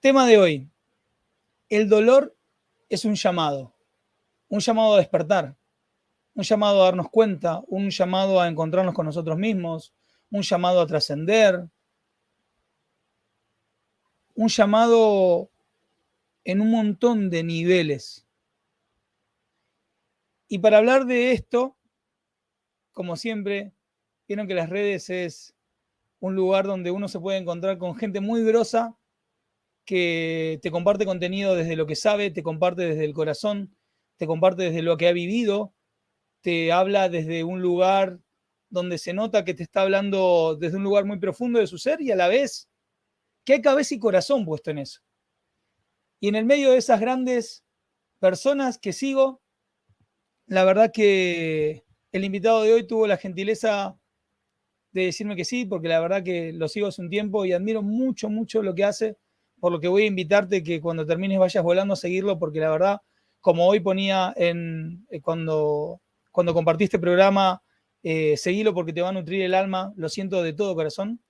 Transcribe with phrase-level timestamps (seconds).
[0.00, 0.70] Tema de hoy.
[1.68, 2.34] El dolor
[2.88, 3.74] es un llamado,
[4.48, 5.58] un llamado a despertar,
[6.34, 9.92] un llamado a darnos cuenta, un llamado a encontrarnos con nosotros mismos,
[10.30, 11.68] un llamado a trascender,
[14.34, 15.50] un llamado
[16.44, 18.26] en un montón de niveles.
[20.48, 21.76] Y para hablar de esto,
[22.92, 23.74] como siempre,
[24.26, 25.54] vieron que las redes es
[26.20, 28.96] un lugar donde uno se puede encontrar con gente muy grosa
[29.90, 33.74] que te comparte contenido desde lo que sabe, te comparte desde el corazón,
[34.18, 35.74] te comparte desde lo que ha vivido,
[36.42, 38.20] te habla desde un lugar
[38.68, 42.00] donde se nota que te está hablando desde un lugar muy profundo de su ser
[42.02, 42.68] y a la vez
[43.44, 45.00] que hay cabeza y corazón puesto en eso.
[46.20, 47.64] Y en el medio de esas grandes
[48.20, 49.42] personas que sigo,
[50.46, 53.98] la verdad que el invitado de hoy tuvo la gentileza
[54.92, 57.82] de decirme que sí, porque la verdad que lo sigo hace un tiempo y admiro
[57.82, 59.18] mucho, mucho lo que hace
[59.60, 62.70] por lo que voy a invitarte que cuando termines vayas volando a seguirlo, porque la
[62.70, 63.00] verdad,
[63.40, 66.00] como hoy ponía en eh, cuando,
[66.32, 67.62] cuando compartí este programa,
[68.02, 68.36] eh,
[68.74, 71.20] porque te va a nutrir el alma, lo siento de todo corazón.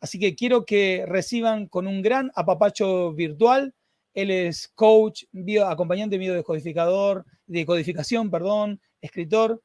[0.00, 3.74] Así que quiero que reciban con un gran apapacho virtual.
[4.12, 9.62] Él es coach, bio, acompañante mío de codificación, perdón, escritor.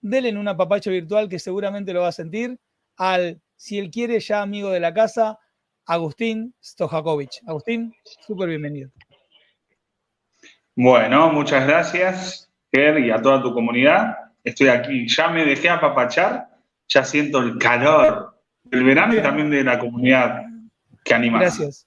[0.00, 2.58] Denle en un apapacho virtual que seguramente lo va a sentir.
[2.96, 5.38] Al, si él quiere, ya amigo de la casa,
[5.86, 7.42] Agustín Stojakovic.
[7.46, 7.94] Agustín,
[8.26, 8.90] súper bienvenido.
[10.76, 14.16] Bueno, muchas gracias, Ger, y a toda tu comunidad.
[14.42, 16.48] Estoy aquí, ya me dejé apapachar,
[16.88, 20.42] ya siento el calor del verano y también de la comunidad
[21.04, 21.38] que anima.
[21.38, 21.86] Gracias,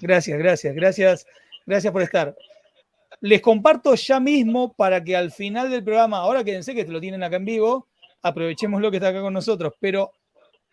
[0.00, 1.26] gracias, gracias, gracias,
[1.64, 2.34] gracias por estar.
[3.20, 7.00] Les comparto ya mismo para que al final del programa, ahora quédense que te lo
[7.00, 7.88] tienen acá en vivo,
[8.22, 10.12] aprovechemos lo que está acá con nosotros, pero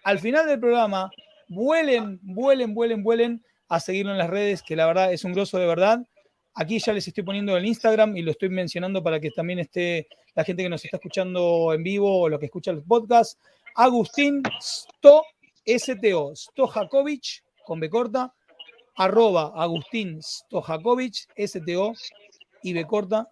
[0.04, 1.12] al final del programa
[1.52, 5.60] vuelen, vuelen, vuelen, vuelen a seguirlo en las redes, que la verdad es un grosso
[5.60, 6.00] de verdad.
[6.54, 10.08] Aquí ya les estoy poniendo el Instagram y lo estoy mencionando para que también esté
[10.34, 13.38] la gente que nos está escuchando en vivo o lo que escucha el podcast.
[13.76, 15.24] Agustín Sto,
[15.66, 17.90] STO, Stojakovic, con B
[18.96, 21.94] arroba Agustín Stojakovic, STO
[22.64, 23.28] y B corta,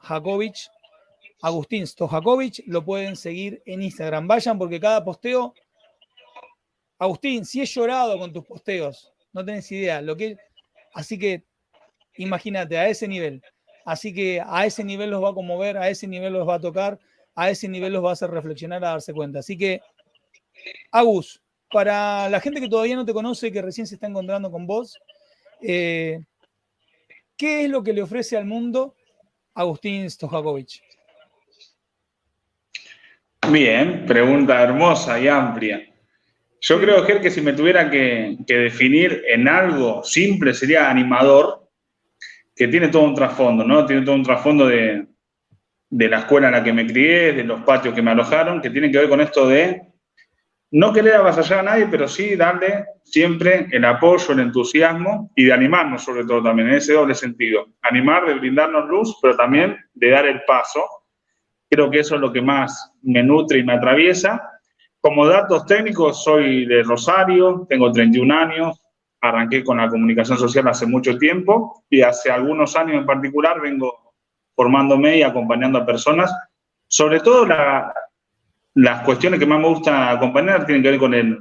[1.42, 4.28] Agustín Stojakovic, lo pueden seguir en Instagram.
[4.28, 5.54] Vayan porque cada posteo
[7.00, 10.02] Agustín, si he llorado con tus posteos, no tenés idea.
[10.02, 10.38] Lo que,
[10.94, 11.44] así que
[12.20, 13.42] imagínate, a ese nivel.
[13.86, 16.60] Así que a ese nivel los va a conmover, a ese nivel los va a
[16.60, 17.00] tocar,
[17.34, 19.40] a ese nivel los va a hacer reflexionar, a darse cuenta.
[19.40, 19.82] Así que,
[20.92, 24.68] Agus, para la gente que todavía no te conoce, que recién se está encontrando con
[24.68, 25.00] vos,
[25.62, 26.20] eh,
[27.38, 28.96] ¿qué es lo que le ofrece al mundo
[29.54, 30.82] Agustín Stojakovic?
[33.50, 35.89] Bien, pregunta hermosa y amplia.
[36.62, 41.70] Yo creo, Ger, que si me tuviera que, definir en algo simple sería animador,
[42.56, 43.86] que tiene todo un trasfondo, ¿no?
[43.86, 45.08] Tiene todo un trasfondo de,
[45.90, 48.92] la escuela en la que me crié, de los patios que me alojaron, que tiene
[48.92, 49.82] que ver con esto de
[50.72, 55.54] no querer avasallar a nadie, pero sí darle siempre el apoyo, el entusiasmo y de
[55.54, 57.68] animarnos sobre todo también, en ese doble sentido.
[57.82, 60.86] Animar, de brindarnos luz, pero también de dar el paso.
[61.70, 64.59] Creo que eso es lo que más me nutre y me atraviesa
[65.02, 68.82] como datos técnicos, soy de Rosario, tengo 31 años,
[69.22, 74.14] arranqué con la comunicación social hace mucho tiempo y hace algunos años en particular vengo
[74.56, 76.34] formándome y acompañando a personas.
[76.88, 77.48] Sobre todo
[78.74, 81.40] las cuestiones que más me gusta acompañar tienen que ver con el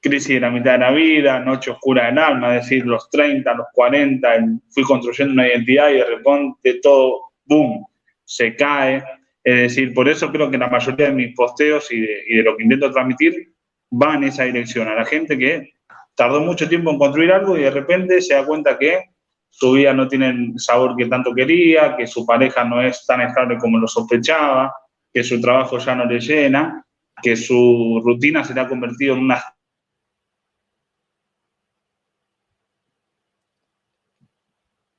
[0.00, 3.54] crisis de la mitad de la vida, noche oscura del alma, es decir, los 30,
[3.54, 4.28] los 40,
[4.70, 7.86] fui construyendo una identidad y de repente todo, boom,
[8.24, 9.02] se cae
[9.44, 12.62] es decir, por eso creo que la mayoría de mis posteos y de, lo que
[12.62, 13.54] intento transmitir
[13.90, 15.72] va en esa dirección, a la gente que
[16.14, 19.02] tardó mucho tiempo en construir algo y de repente se da cuenta que
[19.50, 23.20] su vida no tiene el sabor que tanto quería, que su pareja no es tan
[23.20, 24.72] estable como lo sospechaba,
[25.12, 26.86] que su trabajo ya no le llena,
[27.22, 29.42] que su rutina se le ha convertido en una...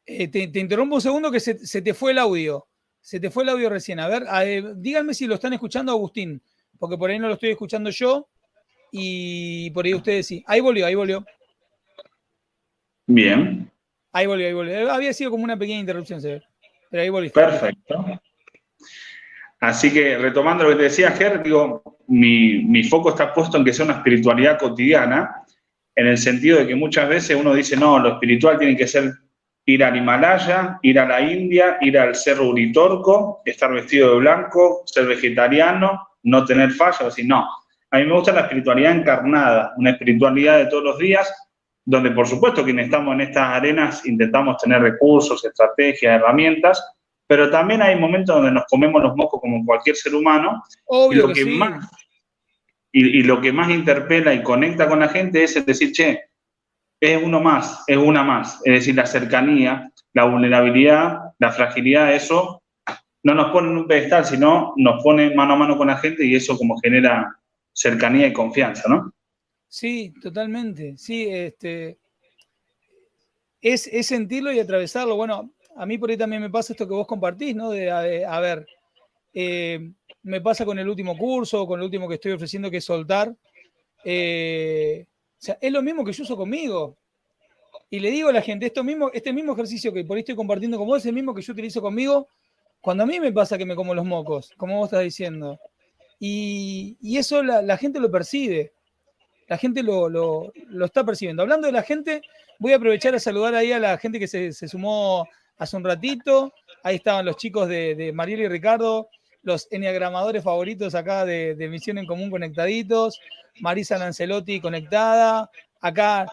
[0.05, 2.67] Eh, te, interrumpo un segundo que se te fue el audio.
[3.03, 3.99] Se te fue el audio recién.
[3.99, 4.23] A ver,
[4.77, 6.41] díganme si lo están escuchando, Agustín,
[6.79, 8.29] porque por ahí no lo estoy escuchando yo
[8.93, 10.41] y por ahí ustedes sí.
[10.47, 11.25] Ahí volvió, ahí volvió.
[13.05, 13.69] Bien.
[14.13, 14.73] Ahí volví, ahí volví.
[14.73, 16.43] Había sido como una pequeña interrupción, se ve.
[16.89, 17.29] Pero ahí volví.
[17.29, 18.21] Perfecto.
[19.59, 23.65] Así que retomando lo que te decía, Ger, digo, mi, mi, foco está puesto en
[23.65, 25.43] que sea una espiritualidad cotidiana,
[25.93, 29.11] en el sentido de que muchas veces uno dice, no, lo espiritual tiene que ser
[29.65, 34.83] ir al Himalaya, ir a la India, ir al Cerro Uritorco, estar vestido de blanco,
[34.85, 37.47] ser vegetariano, no tener fallas, decir, no.
[37.91, 41.31] A mí me gusta la espiritualidad encarnada, una espiritualidad de todos los días,
[41.85, 46.83] donde por supuesto quienes estamos en estas arenas intentamos tener recursos, estrategias, herramientas,
[47.27, 50.63] pero también hay momentos donde nos comemos los mocos como cualquier ser humano.
[51.11, 51.89] y lo que, más
[52.91, 56.21] y, y, lo que más interpela y conecta con la gente es el decir, che,
[57.03, 58.61] es uno más, es una más.
[58.63, 62.63] Es decir, la cercanía, la vulnerabilidad, la fragilidad, eso
[63.23, 66.25] no nos pone en un pedestal, sino nos pone mano a mano con la gente
[66.25, 67.37] y eso como genera
[67.73, 69.11] cercanía y confianza, ¿no?
[69.67, 70.97] Sí, totalmente.
[70.97, 71.97] Sí, este,
[73.61, 75.17] es, sentirlo y atravesarlo.
[75.17, 77.71] Bueno, a mí por ahí también me pasa esto que vos compartís, ¿no?
[77.71, 78.65] De, a, ver,
[79.33, 79.91] eh,
[80.21, 83.35] me pasa con el último curso, con el último que estoy ofreciendo, que es soltar.
[84.05, 85.05] Eh,
[85.43, 86.97] sea, es lo mismo que yo uso conmigo.
[87.89, 90.35] Y le digo a la gente, esto mismo, este mismo ejercicio que por ahí estoy
[90.35, 92.27] compartiendo con vos es el mismo que yo utilizo conmigo
[92.81, 95.59] cuando a mí me pasa que me como los mocos, como vos estás diciendo.
[96.19, 98.73] Y, eso la, gente lo percibe.
[99.47, 100.51] La gente lo,
[100.83, 101.43] está percibiendo.
[101.43, 102.21] Hablando de la gente,
[102.59, 106.53] voy a aprovechar a saludar ahí a la gente que se, sumó hace un ratito.
[106.83, 109.09] Ahí estaban los chicos de, de Mariel y Ricardo,
[109.43, 113.19] los enneagramadores favoritos acá de, de, Misión en Común conectaditos.
[113.59, 115.49] Marisa Lancelotti conectada.
[115.79, 116.25] Acá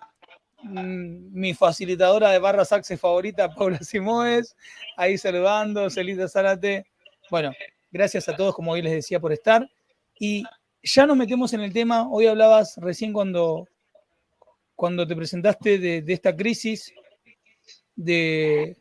[0.62, 4.57] Mm, mi facilitadora de barras access favorita, Paula Simoes,
[4.97, 6.87] ahí saludando, Celita Zárate.
[7.31, 7.53] Bueno,
[7.91, 9.69] gracias a todos, como hoy les decía, por estar.
[10.19, 10.45] Y
[10.83, 12.09] ya nos metemos en el tema.
[12.11, 13.69] Hoy hablabas recién cuando,
[14.75, 16.93] cuando te presentaste de, esta crisis
[17.97, 18.77] de,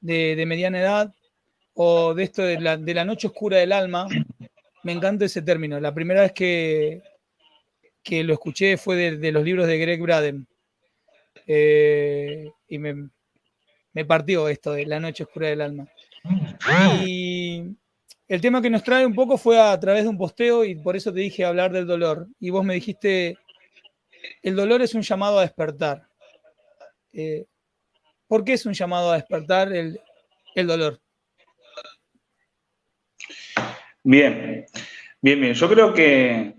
[0.00, 1.14] de, mediana edad
[1.80, 4.08] o de esto de la, de la, noche oscura del alma.
[4.82, 5.78] Me encanta ese término.
[5.78, 7.02] La primera vez que,
[8.02, 10.44] que lo escuché fue de, los libros de Greg Braden
[11.46, 13.10] eh, y me,
[14.08, 15.86] partió esto de la noche oscura del alma.
[17.06, 17.76] Y
[18.26, 20.96] el tema que nos trae un poco fue a través de un posteo y por
[20.96, 22.26] eso te dije hablar del dolor.
[22.40, 23.38] Y vos me dijiste,
[24.42, 26.08] el dolor es un llamado a despertar.
[27.12, 27.46] Eh,
[28.26, 30.00] ¿Por qué es un llamado a despertar el,
[30.56, 31.00] el dolor?
[34.08, 34.64] Bien,
[35.20, 35.52] bien, bien.
[35.52, 36.54] Yo creo que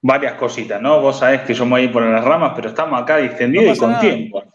[0.00, 0.98] varias cositas, ¿no?
[1.02, 3.76] Vos sabés que yo me voy a ir por las ramas, pero estamos acá distendidos
[3.76, 4.42] y con tiempo.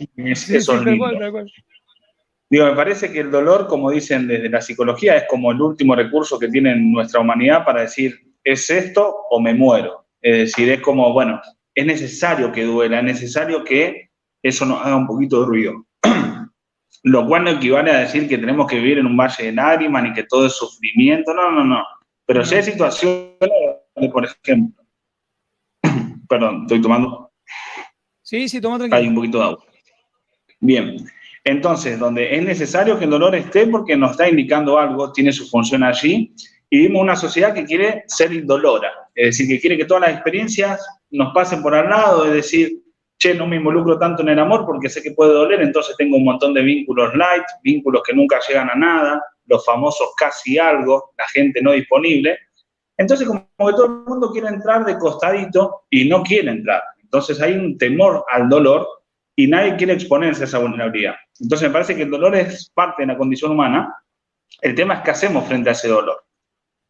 [2.49, 5.95] Digo, me parece que el dolor, como dicen desde la psicología, es como el último
[5.95, 10.07] recurso que tiene nuestra humanidad para decir, ¿es esto o me muero?
[10.19, 11.39] Es decir, es como, bueno,
[11.75, 14.09] es necesario que duela, es necesario que
[14.41, 15.85] eso nos haga un poquito de ruido.
[17.03, 20.01] Lo cual no equivale a decir que tenemos que vivir en un valle de lágrimas
[20.01, 21.83] ni que todo es sufrimiento, no, no, no.
[22.25, 23.39] Pero si hay situaciones,
[24.11, 24.85] por ejemplo,
[26.27, 27.31] Perdón, estoy tomando.
[28.21, 28.97] Sí, sí, toma tranquilo.
[28.97, 29.65] Hay un poquito de agua.
[30.59, 30.97] Bien.
[31.43, 35.47] Entonces, donde es necesario que el dolor esté porque nos está indicando algo, tiene su
[35.47, 36.33] función allí,
[36.71, 40.13] y vivimos una sociedad que quiere ser indolora, es decir, que quiere que todas las
[40.13, 42.81] experiencias nos pasen por al lado, es decir,
[43.19, 46.17] che, no me involucro tanto en el amor porque sé que puede doler, entonces tengo
[46.17, 51.11] un montón de vínculos light, vínculos que nunca llegan a nada, los famosos casi algo,
[51.17, 52.37] la gente no disponible,
[52.97, 56.81] entonces, como que todo el mundo quiere entrar de costadito y no quiere entrar.
[57.01, 58.87] Entonces hay un temor al dolor
[59.35, 61.15] y nadie quiere exponerse a esa vulnerabilidad.
[61.39, 63.93] Entonces me parece que el dolor es parte de la condición humana.
[64.61, 66.25] El tema es qué hacemos frente a ese dolor.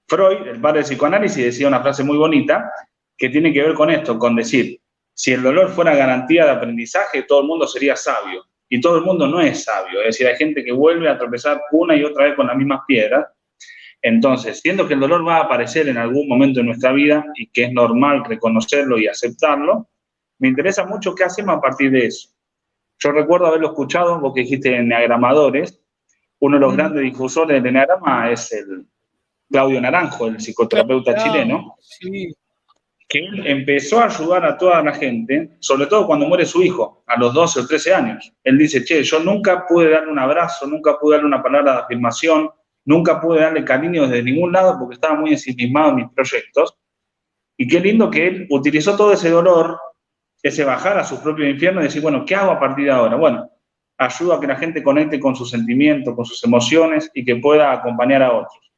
[0.07, 2.71] Freud, el padre del psicoanálisis, decía una frase muy bonita
[3.17, 4.79] que tiene que ver con esto, con decir,
[5.13, 8.45] si el dolor fuera garantía de aprendizaje, todo el mundo sería sabio.
[8.75, 10.01] Y todo el mundo no es sabio.
[10.01, 12.81] Es decir, hay gente que vuelve a tropezar una y otra vez con las mismas
[12.85, 13.25] piedras.
[14.01, 17.47] Entonces, siendo que el dolor va a aparecer en algún momento de nuestra vida y
[17.47, 19.87] que es normal reconocerlo y aceptarlo,
[20.39, 22.31] me interesa mucho qué hacemos a partir de eso.
[22.99, 25.81] Yo recuerdo haberlo escuchado, vos que dijiste enneagramadores,
[26.39, 28.85] uno de los grandes difusores del enneagrama es el
[29.49, 31.77] Claudio Naranjo, el psicoterapeuta chileno,
[33.19, 37.17] que empezó a ayudar a toda la gente, sobre todo cuando muere su hijo, a
[37.19, 38.33] los 12 o 13 años.
[38.43, 41.79] Él dice, che, yo nunca pude darle un abrazo, nunca pude darle una palabra de
[41.79, 42.49] afirmación,
[42.85, 46.77] Nunca pude darle cariño desde ningún lado porque estaba muy ensimismado en mis proyectos.
[47.57, 49.79] Y qué lindo que él utilizó todo ese dolor,
[50.43, 53.15] ese bajar a su propio infierno y decir, bueno, ¿qué hago a partir de ahora?
[53.15, 53.49] Bueno,
[53.97, 57.71] ayuda a que la gente conecte con sus sentimientos, con sus emociones y que pueda
[57.71, 58.71] acompañar a otros.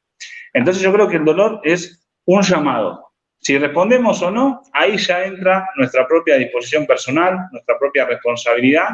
[0.53, 3.06] Entonces yo creo que el dolor es un llamado.
[3.47, 8.89] Si respondemos o no, ahí ya entra nuestra propia disposición personal, nuestra propia responsabilidad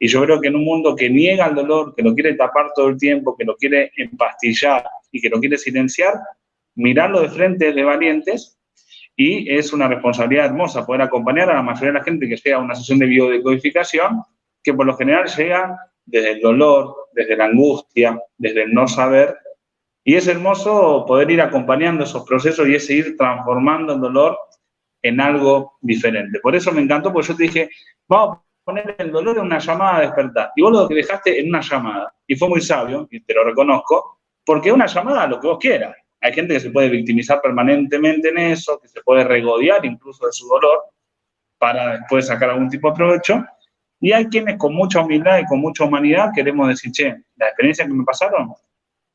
[0.00, 2.72] Y yo creo que en un mundo que niega el dolor, que lo quiere tapar
[2.74, 6.14] todo el tiempo, que lo quiere empastillar y que lo quiere silenciar,
[6.74, 8.58] mirarlo de frente de valientes
[9.14, 12.56] y es una responsabilidad hermosa poder acompañar a la mayoría de la gente que llega
[12.56, 14.24] a una sesión de biodecodificación,
[14.60, 19.36] que por lo general llega desde el dolor, desde la angustia, desde el no saber.
[20.08, 24.38] Y es hermoso poder ir acompañando esos procesos y ese ir transformando el dolor
[25.02, 26.40] en algo diferente.
[26.40, 27.70] Por eso me encantó, porque yo te dije,
[28.08, 30.52] vamos a poner el dolor en una llamada a despertar.
[30.56, 32.14] Y vos lo dejaste en una llamada.
[32.26, 35.58] Y fue muy sabio, y te lo reconozco, porque es una llamada lo que vos
[35.60, 35.94] quieras.
[36.22, 40.32] Hay gente que se puede victimizar permanentemente en eso, que se puede regodear incluso de
[40.32, 40.84] su dolor
[41.58, 43.44] para después sacar algún tipo de provecho.
[44.00, 47.86] Y hay quienes con mucha humildad y con mucha humanidad queremos decir, che, las experiencias
[47.86, 48.54] que me pasaron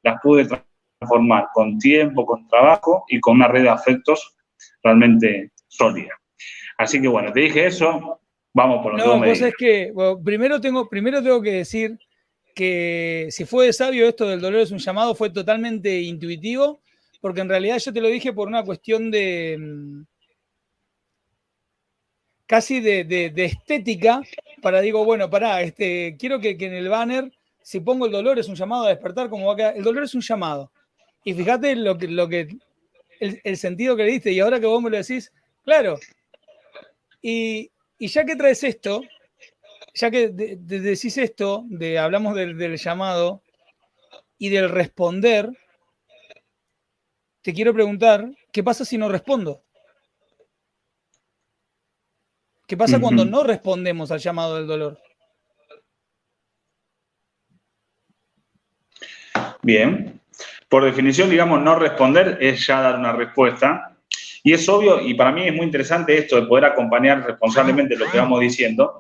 [0.04, 0.73] las pude transformar
[1.08, 4.36] con tiempo, con trabajo y con una red de afectos
[4.82, 6.12] realmente sólida.
[6.78, 8.20] Así que bueno, te dije eso,
[8.54, 9.94] vamos por lo no, que es que
[10.24, 12.00] primero, tengo, primero tengo que decir
[12.56, 16.82] que si fue de sabio esto del dolor es un llamado, fue totalmente intuitivo
[17.24, 20.04] porque en realidad yo te lo dije por una cuestión de mm,
[22.46, 24.22] casi de, estética,
[24.62, 27.32] para digo, bueno, pará, este, quiero que, en el banner,
[27.62, 30.04] si pongo el dolor es un llamado a despertar, como va a quedar, el dolor
[30.04, 30.72] es un llamado.
[31.24, 32.58] Y fíjate lo que, lo que
[33.20, 35.32] el, sentido que le diste, y ahora que vos me lo decís,
[35.64, 36.00] claro.
[37.22, 39.02] Y, ya que traes esto,
[39.94, 43.42] ya que decís esto, de, hablamos del llamado
[44.38, 45.50] y del responder,
[47.42, 49.64] te quiero preguntar, ¿qué pasa si no respondo?
[52.68, 55.00] ¿Qué pasa cuando no respondemos al llamado del dolor?
[59.62, 60.23] Bien.
[60.74, 63.96] Por definición, digamos, no responder es ya dar una respuesta.
[64.42, 68.10] Y es obvio, y para mí es muy interesante esto de poder acompañar responsablemente lo
[68.10, 69.00] que vamos diciendo,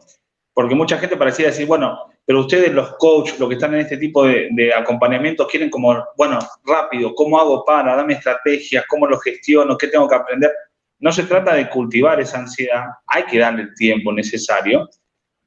[0.54, 3.98] porque mucha gente parecía decir, bueno, pero ustedes los coaches, los que están en este
[3.98, 7.96] tipo de, de acompañamientos, quieren como, bueno, rápido, ¿cómo hago para?
[7.96, 9.76] Dame estrategias, ¿cómo lo gestiono?
[9.76, 10.52] ¿Qué tengo que aprender?
[11.00, 14.88] No se trata de cultivar esa ansiedad, hay que darle el tiempo necesario,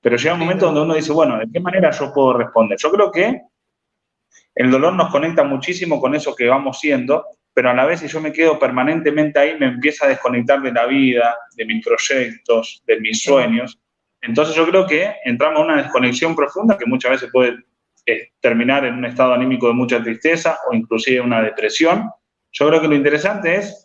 [0.00, 2.76] pero llega un momento donde uno dice, bueno, ¿de qué manera yo puedo responder?
[2.83, 3.42] Yo creo que
[4.54, 8.09] el dolor nos conecta muchísimo con eso que vamos siendo, pero a la vez si
[8.09, 12.83] yo me quedo permanentemente ahí, me empieza a desconectar de la vida, de mis proyectos,
[12.87, 13.78] de mis sueños.
[14.23, 17.56] Entonces yo creo que entramos en una desconexión profunda que muchas veces puede
[18.06, 22.11] eh, terminar en un estado anímico de mucha tristeza o inclusive una depresión.
[22.52, 23.85] Yo creo que lo interesante es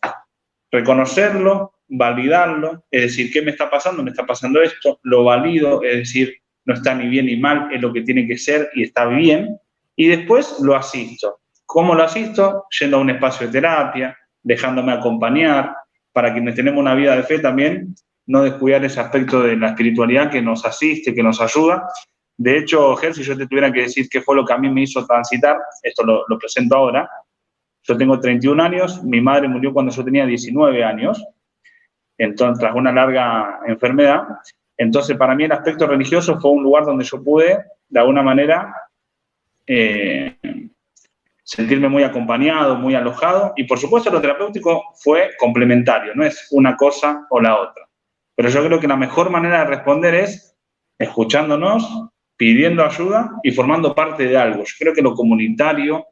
[0.72, 4.04] reconocerlo, validarlo, es decir, ¿qué me está pasando?
[4.04, 6.34] Me está pasando esto, lo valido, es decir,
[6.66, 9.58] no está ni bien ni mal, es lo que tiene que ser y está bien,
[10.01, 11.41] y después lo asisto.
[11.63, 12.65] ¿Cómo lo asisto?
[12.79, 15.75] Yendo a un espacio de terapia, dejándome acompañar,
[16.12, 17.93] para quienes tenemos una vida de fe también,
[18.25, 21.88] no descuidar ese aspecto de la espiritualidad que nos asiste, que nos ayuda.
[22.36, 24.72] De hecho, Ger, si yo te tuviera que decir qué fue lo que a mí
[24.72, 27.08] me hizo transitar, esto lo, presento ahora.
[27.84, 31.24] Yo tengo 31 años, mi madre murió cuando yo tenía 19 años,
[32.17, 34.24] entonces, tras una larga enfermedad.
[34.77, 38.74] Entonces, para mí el aspecto religioso fue un lugar donde yo pude, de alguna manera,
[39.74, 40.36] eh,
[41.44, 43.54] sentirme muy acompañado, muy alojado.
[43.56, 47.88] Y por supuesto, lo terapéutico fue complementario, no es una cosa o la otra.
[48.36, 50.58] Pero yo creo que la mejor manera de responder es
[51.00, 51.88] escuchándonos,
[52.36, 54.63] pidiendo ayuda y formando parte de algo.
[54.63, 56.06] Yo creo que lo comunitario,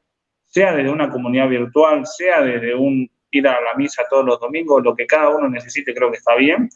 [0.46, 4.84] sea desde una comunidad virtual, sea desde un ir a la misa todos los domingos,
[4.84, 6.70] lo que cada uno necesite, creo que está bien,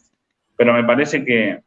[0.54, 1.60] pero me parece que,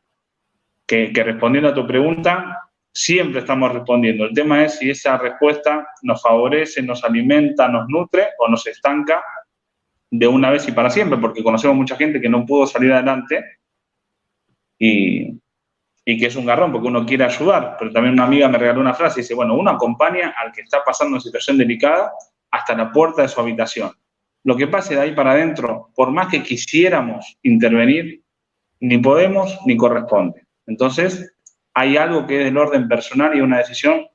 [0.85, 2.66] que, que respondiendo a tu pregunta,
[2.97, 4.25] siempre estamos respondiendo.
[4.25, 9.23] El tema es si esa respuesta nos favorece, nos alimenta, nos nutre o nos estanca
[10.09, 13.59] de una vez y para siempre, porque conocemos mucha gente que no pudo salir adelante
[14.79, 15.39] y,
[16.03, 18.95] que es un garrón porque uno quiere ayudar, pero también una amiga me regaló una
[18.95, 22.11] frase y dice, bueno, uno acompaña al que está pasando una situación delicada
[22.49, 23.91] hasta la puerta de su habitación.
[24.43, 28.23] Lo que pase de ahí para adentro, por más que quisiéramos intervenir,
[28.79, 30.47] ni podemos ni corresponde.
[30.65, 31.36] Entonces,
[31.77, 34.07] hay algo que es del orden personal y una decisión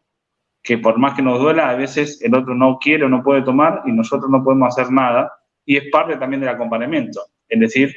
[0.65, 3.43] que por más que nos duela, a veces el otro no quiere o no puede
[3.43, 5.33] tomar y nosotros no podemos hacer nada.
[5.65, 7.21] Y es parte también del acompañamiento.
[7.49, 7.95] Es decir,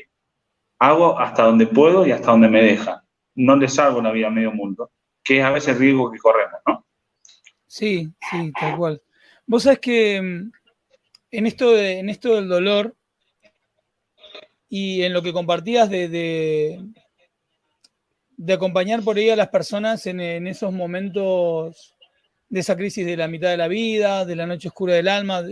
[0.77, 3.03] hago hasta donde puedo y hasta donde me deja.
[3.33, 4.91] No le salgo la vida a medio mundo,
[5.23, 6.85] que es a veces el riesgo que corremos, ¿no?
[7.65, 9.01] Sí, sí, tal cual.
[9.47, 10.51] Vos sabés que mm,
[11.31, 12.95] en esto, de, en esto del dolor
[14.69, 16.81] y en lo que compartías de, de,
[18.53, 21.95] acompañar por ahí a las personas en, en, esos momentos
[22.49, 25.43] de esa crisis de la mitad de la vida, de la noche oscura del alma,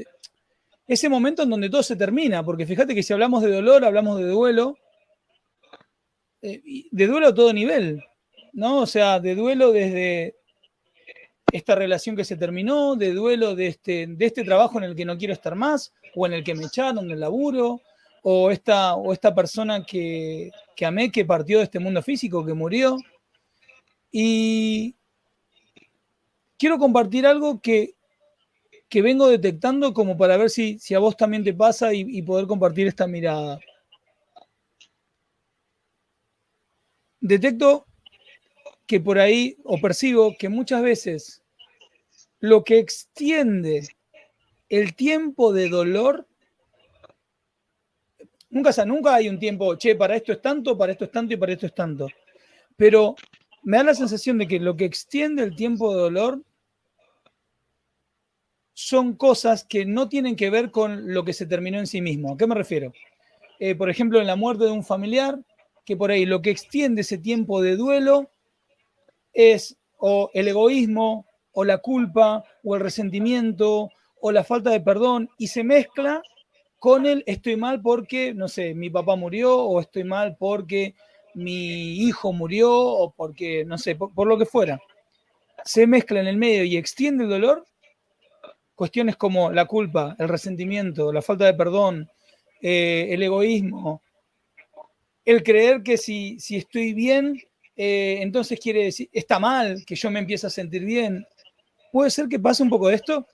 [0.87, 4.19] ese momento en donde todo se termina, porque fíjate que si hablamos de dolor, hablamos
[4.19, 4.77] de duelo,
[6.41, 6.61] eh,
[6.91, 8.03] de duelo a todo nivel.
[8.53, 8.81] ¿no?
[8.81, 10.35] O sea, de duelo desde
[11.51, 15.05] esta relación que se terminó, de duelo de este, de este trabajo en el que
[15.05, 17.81] no quiero estar más, o en el que me echaron del laburo,
[18.23, 22.53] o esta, o esta persona que, que amé que partió de este mundo físico, que
[22.53, 22.97] murió.
[24.11, 24.95] Y
[26.57, 27.95] quiero compartir algo que,
[28.89, 32.21] que vengo detectando como para ver si, si a vos también te pasa y, y
[32.21, 33.59] poder compartir esta mirada.
[37.19, 37.85] Detecto
[38.85, 41.41] que por ahí, o percibo que muchas veces
[42.39, 43.87] lo que extiende
[44.67, 46.27] el tiempo de dolor,
[48.53, 51.37] nunca, nunca hay un tiempo, che, para esto es tanto, para esto es tanto y
[51.37, 52.07] para esto es tanto.
[52.77, 53.15] Pero
[53.63, 56.41] me da la sensación de que lo que extiende el tiempo de dolor
[58.73, 62.33] son cosas que no tienen que ver con lo que se terminó en sí mismo.
[62.33, 62.93] ¿A qué me refiero?
[63.59, 65.39] Eh, por ejemplo, en la muerte de un familiar,
[65.85, 68.29] que por ahí lo que extiende ese tiempo de duelo
[69.33, 75.29] es o el egoísmo, o la culpa, o el resentimiento, o la falta de perdón,
[75.37, 76.21] y se mezcla
[76.83, 80.95] con el estoy mal porque, no sé, mi papá murió, o estoy mal porque
[81.33, 84.81] mi hijo murió, o porque, no sé, por, lo que fuera.
[85.63, 87.65] Se mezcla en el medio y extiende el dolor.
[88.75, 92.09] Cuestiones como la culpa, el resentimiento, la falta de perdón,
[92.61, 94.01] eh, el egoísmo,
[95.23, 97.41] el creer que si, si estoy bien,
[97.77, 101.25] eh, entonces quiere decir, está mal que yo me empiece a sentir bien.
[101.93, 103.25] ¿Puede ser que pase un poco de esto?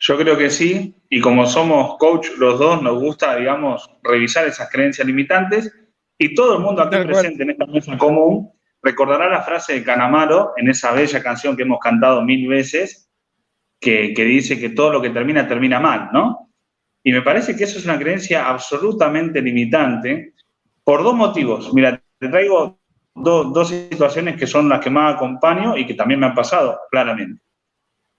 [0.00, 4.70] Yo creo que sí, y como somos coach los dos, nos gusta, digamos, revisar esas
[4.70, 5.72] creencias limitantes,
[6.18, 8.50] y todo el mundo aquí presente en esta mesa común
[8.82, 13.10] recordará la frase de Canamaro en esa bella canción que hemos cantado mil veces,
[13.78, 16.50] que, que dice que todo lo que termina, termina mal, ¿no?
[17.02, 20.34] Y me parece que eso es una creencia absolutamente limitante,
[20.82, 21.72] por dos motivos.
[21.72, 22.78] Mira, te traigo
[23.14, 27.42] dos situaciones que son las que más acompaño y que también me han pasado, claramente.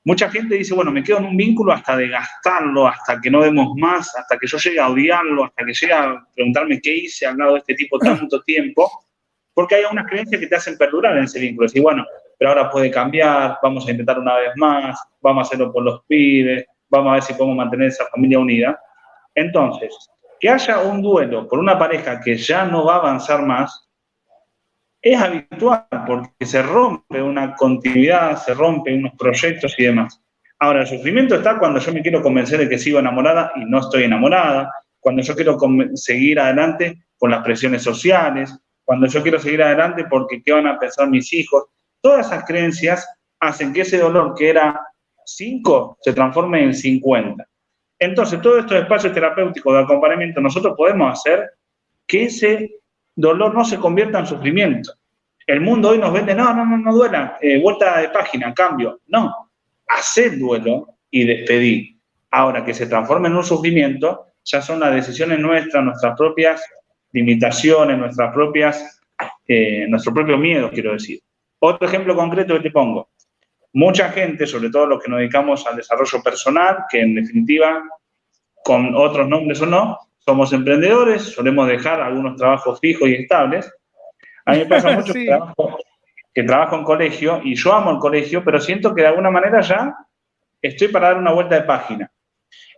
[0.04, 3.44] Mucha gente dice, bueno, me quedo en un vínculo hasta de gastarlo, hasta que no
[3.44, 7.28] demos más, hasta que yo llegue a odiarlo, hasta que llegue a preguntarme qué hice
[7.28, 8.90] al lado de este tipo tanto tiempo,
[9.54, 11.68] porque hay unas creencias que te hacen perdurar en ese vínculo.
[11.68, 12.04] Decir, bueno,
[12.40, 16.02] pero ahora puede cambiar, vamos a intentar una vez más, vamos a hacerlo por los
[16.08, 18.82] pibes, vamos a ver si podemos mantener esa familia unida.
[19.36, 19.96] Entonces,
[20.40, 23.91] que haya un duelo por una pareja que ya no va a avanzar más,
[25.02, 30.22] es habitual porque se rompe una continuidad, se rompe unos proyectos y demás.
[30.60, 33.80] Ahora, el sufrimiento está cuando yo me quiero convencer de que sigo enamorada y no
[33.80, 35.58] estoy enamorada, cuando yo quiero
[35.96, 40.78] seguir adelante con las presiones sociales, cuando yo quiero seguir adelante porque qué van a
[40.78, 41.66] pensar mis hijos.
[42.00, 43.08] Todas esas creencias
[43.40, 44.80] hacen que ese dolor que era
[45.26, 47.48] 5 se transforme en 50.
[47.98, 51.50] Entonces, todos estos espacios terapéuticos de acompañamiento, nosotros podemos hacer
[52.08, 52.81] que ese
[53.16, 54.94] dolor no se convierta en sufrimiento.
[55.46, 59.00] El mundo hoy nos vende, no, no, no, no duela, eh, vuelta de página, cambio.
[59.08, 59.52] No,
[59.88, 61.98] hacer duelo y despedir.
[62.32, 66.64] Ahora que se transforme en un sufrimiento, ya son las decisiones nuestras, nuestras propias
[67.12, 69.02] limitaciones, nuestras propias,
[69.48, 71.20] eh, nuestro propio miedo, quiero decir.
[71.60, 73.10] Otro ejemplo concreto que te pongo
[73.74, 77.84] mucha gente, sobre todo los que nos dedicamos al desarrollo personal, que en definitiva,
[78.64, 83.72] con otros nombres o no, somos emprendedores, solemos dejar algunos trabajos fijos y estables.
[84.46, 88.60] A mí me pasa mucho que, trabajo, en colegio y yo amo el colegio, pero
[88.60, 89.96] siento que de alguna manera ya
[90.62, 92.12] estoy para dar una vuelta de página.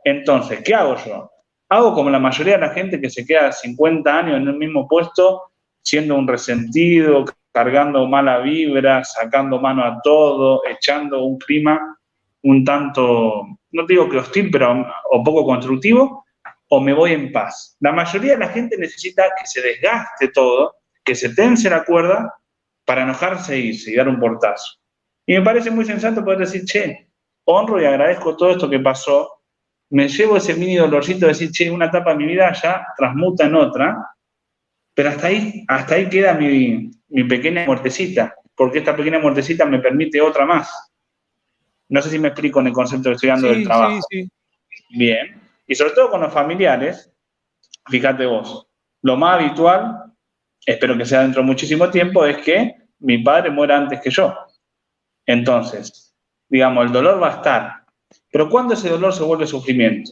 [0.04, 1.30] Entonces, ¿qué hago yo?
[1.70, 4.88] Hago como la mayoría de la gente que se queda 50 años en el mismo
[4.88, 5.52] puesto,
[5.82, 11.98] siendo un resentido, cargando mala vibra, sacando mano a todo, echando un clima
[12.44, 16.26] un tanto, no digo que hostil, pero o poco constructivo,
[16.76, 17.78] o me voy en paz.
[17.82, 22.34] La mayoría de la gente necesita que se desgaste todo, que se tense la cuerda
[22.84, 24.80] para enojarse e irse y dar un portazo.
[25.28, 27.10] Y me parece muy sensato poder decir, che,
[27.46, 29.44] honro y agradezco todo esto que pasó,
[29.92, 33.46] me llevo ese mini dolorcito de decir, che, una etapa de mi vida ya transmuta
[33.46, 33.96] en otra,
[34.96, 39.78] pero hasta ahí, hasta ahí queda mi, mi pequeña muertecita, porque esta pequeña muertecita me
[39.78, 40.92] permite otra más.
[41.90, 44.00] No sé si me explico en el concepto que estoy dando del trabajo.
[44.10, 44.98] Sí, sí.
[44.98, 45.43] Bien.
[45.68, 47.12] Y sobre todo con los familiares,
[47.90, 48.68] fíjate vos,
[49.02, 50.14] lo más habitual,
[50.66, 54.34] espero que sea dentro de muchísimo tiempo, es que mi padre muera antes que yo.
[55.26, 56.16] Entonces,
[56.50, 57.84] digamos, el dolor va a estar.
[58.32, 60.12] Pero ¿cuándo ese dolor se vuelve sufrimiento?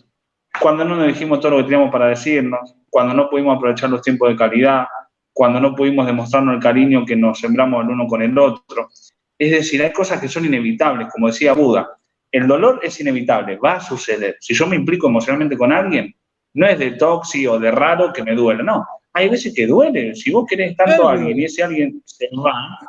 [0.60, 4.02] Cuando no nos dijimos todo lo que teníamos para decirnos, cuando no pudimos aprovechar los
[4.02, 4.86] tiempos de calidad,
[5.34, 8.90] cuando no pudimos demostrarnos el cariño que nos sembramos el uno con el otro.
[9.38, 11.98] Es decir, hay cosas que son inevitables, como decía Buda.
[12.32, 14.38] El dolor es inevitable, va a suceder.
[14.40, 16.16] Si yo me implico emocionalmente con alguien,
[16.54, 18.86] no es de tóxico o de raro que me duele, no.
[19.14, 20.16] hay veces que duele.
[20.16, 22.80] Si vos querés tanto a alguien y ese alguien se va,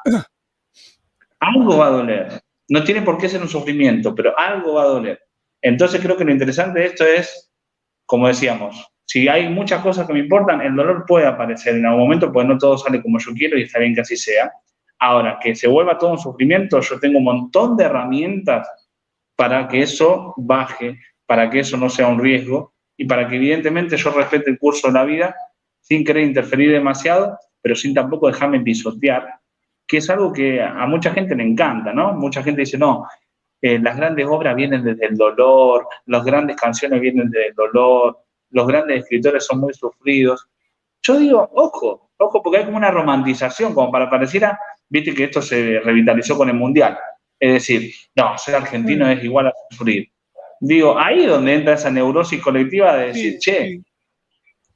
[1.41, 2.43] algo va a doler.
[2.69, 5.21] No tiene por qué ser un sufrimiento, pero algo va a doler.
[5.61, 7.53] Entonces creo que lo interesante de esto es,
[8.07, 12.05] como decíamos, si hay muchas cosas que me importan, el dolor puede aparecer en algún
[12.05, 14.51] momento, porque no todo sale como yo quiero y está bien que así sea.
[14.99, 18.69] Ahora, que se vuelva todo un sufrimiento, yo tengo un montón de herramientas
[19.37, 23.97] para que eso baje, para que eso no sea un riesgo y para que evidentemente
[23.97, 25.35] yo respete el curso de la vida
[25.81, 29.41] sin querer interferir demasiado, pero sin tampoco dejarme pisotear,
[29.87, 32.13] que es algo que a mucha gente le encanta, ¿no?
[32.13, 33.07] Mucha gente dice, no,
[33.61, 38.19] eh, las grandes obras vienen desde el dolor, las grandes canciones vienen desde el dolor,
[38.51, 40.49] los grandes escritores son muy sufridos.
[41.03, 45.41] Yo digo, ojo, ojo, porque hay como una romantización, como para pareciera, viste que esto
[45.41, 46.99] se revitalizó con el Mundial.
[47.43, 50.09] Es decir, no, ser argentino es igual a sufrir.
[50.61, 53.81] Digo, ahí es donde entra esa neurosis colectiva de decir, che,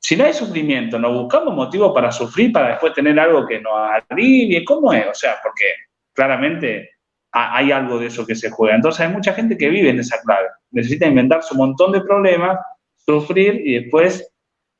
[0.01, 3.73] si no hay sufrimiento, nos buscamos motivos para sufrir para después tener algo que nos
[4.11, 4.65] alivie.
[4.65, 5.07] ¿Cómo es?
[5.07, 5.65] O sea, porque
[6.13, 6.91] claramente
[7.31, 8.75] hay algo de eso que se juega.
[8.75, 10.49] Entonces hay mucha gente que vive en esa clave.
[10.73, 12.59] Necesita inventarse un montón de problemas
[12.97, 14.29] sufrir y después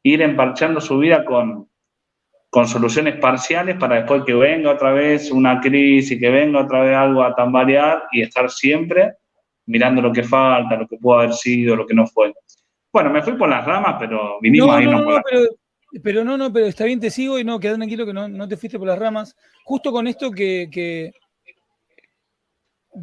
[0.03, 1.69] ir emparchando su vida con,
[2.51, 6.97] con soluciones parciales para después que venga otra vez una crisis, que venga otra vez
[6.97, 9.15] algo a tambalear y estar siempre
[9.67, 12.33] mirando lo que falta, lo que pudo haber sido, lo que no fue.
[12.93, 15.47] Bueno, me fui por las ramas, pero vinimos ahí no, no, pero,
[16.03, 18.49] pero, no, no, pero está bien, te sigo y no, quedá tranquilo que no, no
[18.49, 19.37] te fuiste por las ramas.
[19.65, 21.13] Justo con esto que, que,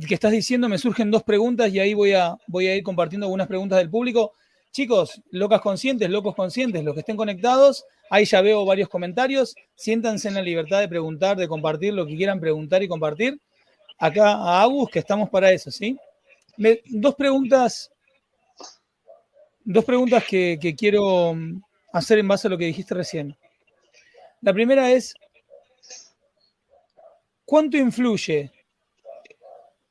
[0.08, 3.27] que, estás diciendo me surgen dos preguntas y ahí voy a, voy a ir compartiendo
[3.27, 4.34] algunas preguntas del público.
[4.71, 9.56] Chicos, locas conscientes, locos conscientes, los que estén conectados, ahí ya veo varios comentarios.
[9.73, 13.41] Siéntanse en la libertad de preguntar, de compartir lo que quieran preguntar y compartir.
[13.97, 15.97] Acá a Agus, que estamos para eso, ¿sí?
[16.91, 17.91] dos preguntas,
[19.63, 23.36] dos preguntas que, que quiero mm, hacer en base a lo que dijiste recién.
[24.41, 25.15] La primera es,
[27.45, 28.52] ¿cuánto influye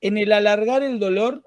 [0.00, 1.42] en el alargar el dolor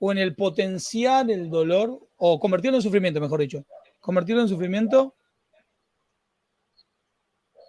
[0.00, 3.64] o en el potenciar el dolor o convertirlo en sufrimiento, mejor dicho,
[4.00, 5.14] convertirlo en sufrimiento,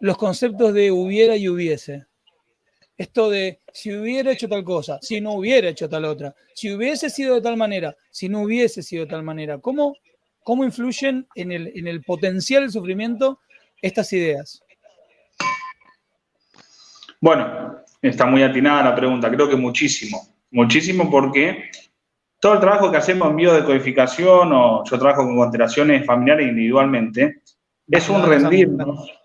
[0.03, 2.07] los conceptos de hubiera y hubiese.
[2.97, 7.09] Esto de si hubiera hecho tal cosa, si no hubiera hecho tal otra, si hubiese
[7.09, 9.95] sido de tal manera, si no hubiese sido de tal manera, ¿cómo,
[10.43, 13.39] cómo influyen en el, en el potencial del sufrimiento
[13.81, 14.61] estas ideas?
[17.21, 20.19] Bueno, está muy atinada la pregunta, creo que muchísimo,
[20.51, 21.71] muchísimo porque
[22.41, 27.41] todo el trabajo que hacemos en biodecodificación o yo trabajo con constelaciones familiares individualmente,
[27.87, 29.22] es un rendirnos,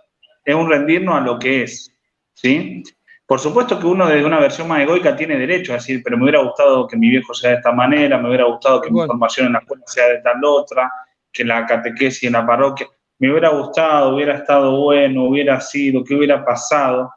[0.49, 1.95] es un rendirnos a lo que es,
[2.33, 2.83] ¿sí?
[3.27, 6.23] Por supuesto que uno desde una versión más egoica tiene derecho a decir, pero me
[6.23, 9.49] hubiera gustado que mi viejo sea de esta manera, me hubiera gustado que mi formación
[9.49, 10.91] en la escuela sea de tal otra,
[11.31, 12.87] que la catequesis en la parroquia,
[13.19, 17.13] me hubiera gustado, hubiera estado bueno, hubiera sido, qué hubiera pasado.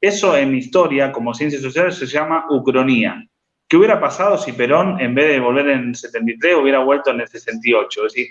[0.00, 3.24] Eso en mi historia, como ciencias sociales, se llama ucronía.
[3.68, 7.28] ¿Qué hubiera pasado si Perón, en vez de volver en 73, hubiera vuelto en el
[7.28, 8.06] 68?
[8.06, 8.26] Es decir,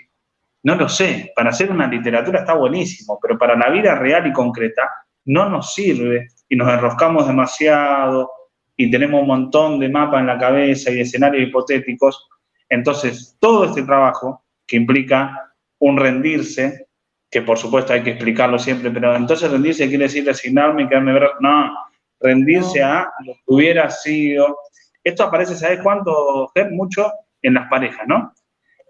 [0.62, 1.32] no lo sé.
[1.34, 4.88] Para hacer una literatura está buenísimo, pero para la vida real y concreta
[5.24, 8.30] no nos sirve y nos enroscamos demasiado
[8.76, 12.28] y tenemos un montón de mapas en la cabeza y escenarios hipotéticos.
[12.68, 16.86] Entonces, todo este trabajo que implica un rendirse,
[17.30, 21.12] que por supuesto hay que explicarlo siempre, pero entonces rendirse quiere decir resignarme y quedarme
[21.12, 21.72] ver, no,
[22.20, 24.56] rendirse a lo que hubiera sido,
[25.04, 26.70] esto aparece, ¿sabes cuánto, Ger?
[26.70, 27.10] Mucho
[27.42, 28.32] en las parejas, ¿no?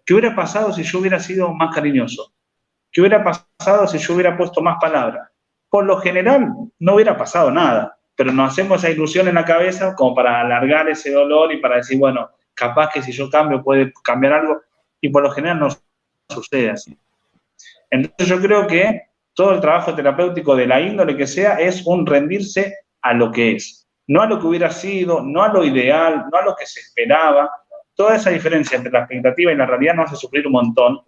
[0.05, 2.33] ¿Qué hubiera pasado si yo hubiera sido más cariñoso?
[2.91, 5.31] ¿Qué hubiera pasado si yo hubiera puesto más palabras?
[5.69, 9.95] Por lo general, no hubiera pasado nada, pero nos hacemos esa ilusión en la cabeza
[9.95, 13.93] como para alargar ese dolor y para decir, bueno, capaz que si yo cambio puede
[14.05, 14.61] cambiar algo,
[15.01, 15.69] y por lo general no
[16.29, 16.97] sucede así.
[17.91, 19.03] Entonces yo creo que
[19.35, 23.57] todo el trabajo terapéutico de la índole que sea es un rendirse a lo que
[23.57, 26.67] es no a lo que hubiera sido, no a lo ideal, no a lo que
[26.67, 27.51] se esperaba.
[28.03, 31.03] Toda esa diferencia entre la expectativa y la realidad nos hace sufrir un montón.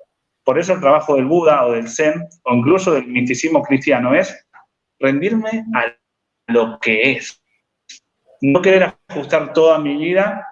[0.45, 4.47] Por eso el trabajo del Buda o del Zen o incluso del misticismo cristiano es
[5.01, 5.93] rendirme a
[6.53, 7.43] lo que es.
[8.43, 10.47] No querer ajustar toda mi vida,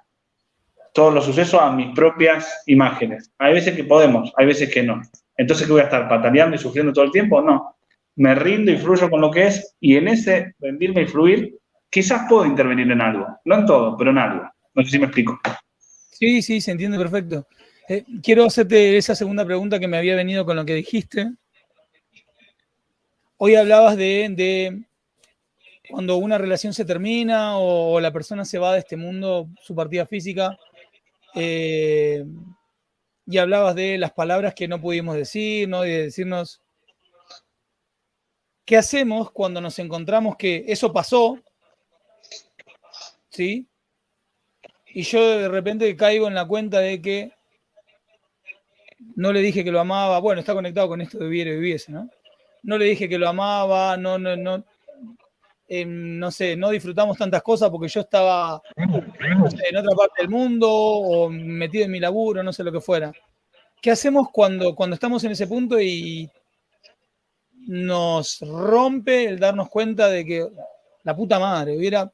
[0.93, 3.31] todos los sucesos a mis propias imágenes.
[3.39, 5.01] Hay veces que podemos, hay veces que no.
[5.37, 7.41] Entonces, ¿qué voy a estar pataleando y sufriendo todo el tiempo?
[7.41, 7.77] No.
[8.17, 11.57] Me rindo y fluyo con lo que es y en ese rendirme y fluir
[11.89, 14.51] quizás puedo intervenir en algo, no en todo, pero en algo.
[14.75, 15.39] No sé si me explico.
[16.13, 17.47] Sí, sí, se entiende perfecto.
[17.89, 21.33] Eh, quiero hacerte esa segunda pregunta que me había venido con lo que dijiste.
[23.39, 24.85] Hoy hablabas de,
[25.91, 30.07] cuando una relación se termina o, la persona se va de este mundo, su partida
[30.07, 30.57] física,
[31.35, 32.25] eh,
[33.27, 35.83] y hablabas de las palabras que no pudimos decir, ¿no?
[35.83, 36.63] de decirnos
[38.65, 41.39] ¿Qué hacemos cuando nos encontramos que eso pasó?
[43.29, 43.67] ¿Sí?
[44.95, 47.33] Y yo de repente caigo en la cuenta de que
[49.17, 50.19] no le dije que lo amaba.
[50.19, 52.09] Bueno, está conectado con esto de viviera y viviese, ¿no?
[52.63, 54.65] No le dije que lo amaba, no, no, no,
[55.67, 60.71] em, no sé, no disfrutamos tantas cosas porque yo estaba en otra parte del mundo
[60.71, 63.13] o metido en mi laburo, no sé lo que fuera.
[63.81, 66.31] ¿Qué hacemos cuando, cuando estamos en ese punto y
[67.67, 70.49] nos rompe el darnos cuenta de que
[71.03, 72.13] la puta madre hubiera...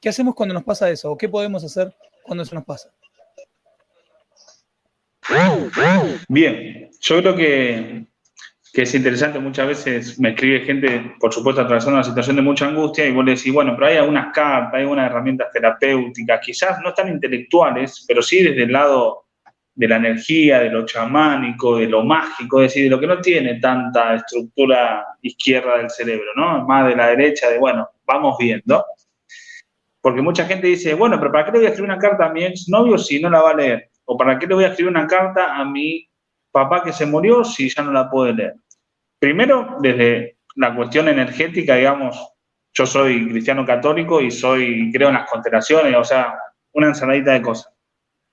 [0.00, 1.10] ¿Qué hacemos cuando nos pasa eso?
[1.10, 2.92] ¿O qué podemos hacer cuando eso nos pasa?
[6.28, 8.06] Bien, yo creo que,
[8.72, 12.66] que, es interesante, muchas veces me escribe gente, por supuesto, atravesando una situación de mucha
[12.66, 16.78] angustia y vos le decís, bueno, pero hay algunas cartas, hay algunas herramientas terapéuticas, quizás
[16.82, 19.26] no tan intelectuales, pero sí desde el lado
[19.74, 23.20] de la energía, de lo chamánico, de lo mágico, es decir, de lo que no
[23.20, 26.66] tiene tanta estructura izquierda del cerebro, ¿no?
[26.66, 28.84] Más de la derecha, de, bueno, vamos viendo.
[30.02, 32.32] Porque mucha gente dice, bueno, pero ¿para qué le voy a escribir una carta a
[32.32, 33.90] mi exnovio si no la va a leer?
[34.04, 36.08] ¿O para qué le voy a escribir una carta a mi
[36.50, 38.54] papá que se murió si ya no la puede leer?
[39.20, 42.32] Primero, desde la cuestión energética, digamos,
[42.74, 46.34] yo soy cristiano católico y soy, creo en las constelaciones, o sea,
[46.72, 47.72] una ensaladita de cosas.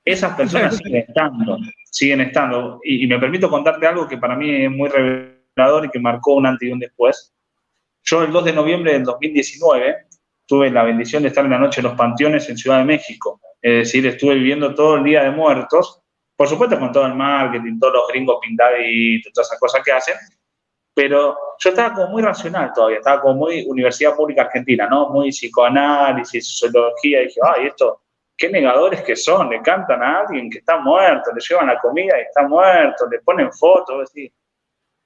[0.04, 1.58] Esas personas siguen estando,
[1.92, 2.80] siguen estando.
[2.84, 6.48] Y, me permito contarte algo que para mí es muy revelador y que marcó un
[6.48, 7.32] antes y un después.
[8.04, 10.09] Yo el 2 de noviembre del 2019
[10.50, 13.40] tuve la bendición de estar en la noche en los panteones en Ciudad de México.
[13.62, 16.02] Es decir, estuve viviendo todo el día de muertos,
[16.36, 20.16] por supuesto con todo el marketing, todos los gringos pintaditos, todas esas cosas que hacen,
[20.92, 25.10] pero yo estaba como muy racional todavía, estaba como muy Universidad Pública Argentina, ¿no?
[25.10, 28.02] Muy psicoanálisis, sociología, dije, ay, esto,
[28.36, 32.18] qué negadores que son, le cantan a alguien que está muerto, le llevan la comida
[32.18, 34.12] y está muerto, le ponen fotos,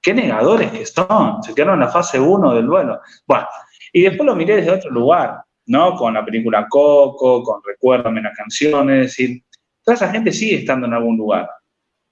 [0.00, 3.00] qué negadores que son, se quedaron en la fase 1 del duelo.
[3.26, 3.46] Bueno,
[3.94, 5.94] y después lo miré desde otro lugar, ¿no?
[5.94, 9.42] Con la película Coco, con Recuérdame las canciones, es decir,
[9.84, 11.48] toda esa gente sigue estando en algún lugar.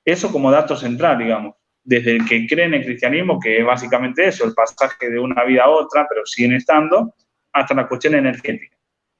[0.04, 4.28] Eso como dato central, digamos, desde el que cree en el cristianismo, que es básicamente
[4.28, 7.16] eso, el pasaje de una vida a otra, pero siguen estando,
[7.52, 8.76] hasta la cuestión energética.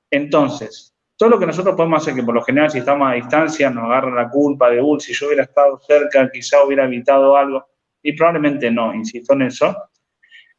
[0.08, 3.70] Entonces, todo lo que nosotros podemos hacer, que por lo general si estamos a distancia
[3.70, 7.66] nos agarra la culpa de, uy, si yo hubiera estado cerca, quizá hubiera evitado algo,
[8.04, 9.76] y probablemente no, insisto en eso.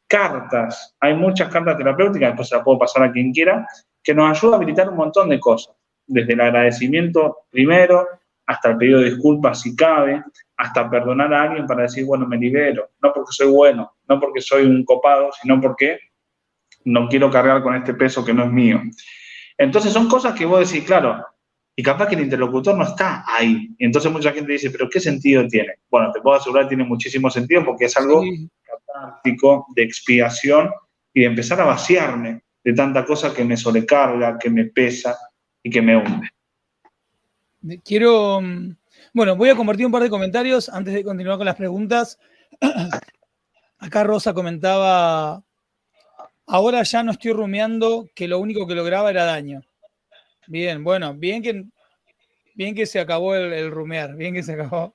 [0.06, 3.66] Cartas, hay muchas cartas terapéuticas, después se las puedo pasar a quien quiera,
[4.02, 5.74] que nos ayuda a habilitar un montón de cosas,
[6.06, 8.06] desde el agradecimiento primero,
[8.46, 10.22] hasta el pedido de disculpas si cabe,
[10.56, 14.40] hasta perdonar a alguien para decir, bueno, me libero, no porque soy bueno, no porque
[14.40, 15.98] soy un copado, sino porque
[16.84, 18.80] no quiero cargar con este peso que no es mío.
[19.56, 21.24] Entonces son cosas que vos decís, claro,
[21.76, 23.74] y capaz que el interlocutor no está ahí.
[23.78, 25.74] Y entonces mucha gente dice, pero ¿qué sentido tiene?
[25.90, 28.22] Bueno, te puedo asegurar que tiene muchísimo sentido porque es algo
[28.62, 30.70] catártico, de expiación
[31.12, 35.16] y de empezar a vaciarme de tanta cosa que me sobrecarga, que me pesa
[35.62, 36.28] y que me hunde.
[37.84, 38.76] Quiero, mm,
[39.12, 42.18] bueno, voy a compartir un par de comentarios antes de continuar con las preguntas.
[43.78, 45.42] Acá Rosa comentaba
[46.46, 49.62] Ahora ya no estoy rumiando que lo único que lograba era daño.
[50.46, 51.64] Bien, bueno, bien que,
[52.54, 54.94] bien que se acabó el, rumear, bien que se acabó.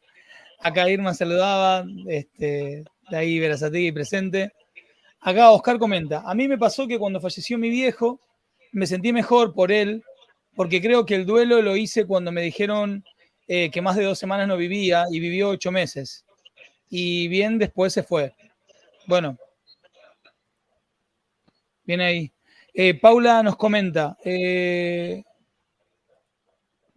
[0.59, 4.51] Acá Irma saludaba, este, de ahí Verazategui presente.
[5.21, 8.19] Acá Oscar comenta, a mí me pasó que cuando falleció mi viejo,
[8.71, 10.03] me sentí mejor por él,
[10.55, 13.03] porque creo que el duelo lo hice cuando me dijeron
[13.47, 16.25] eh, que más de dos semanas no vivía y vivió ocho meses.
[16.89, 18.33] Y bien después se fue.
[19.07, 19.38] Bueno,
[21.89, 22.31] Viene ahí.
[22.71, 25.23] Eh, Paula nos comenta, eh,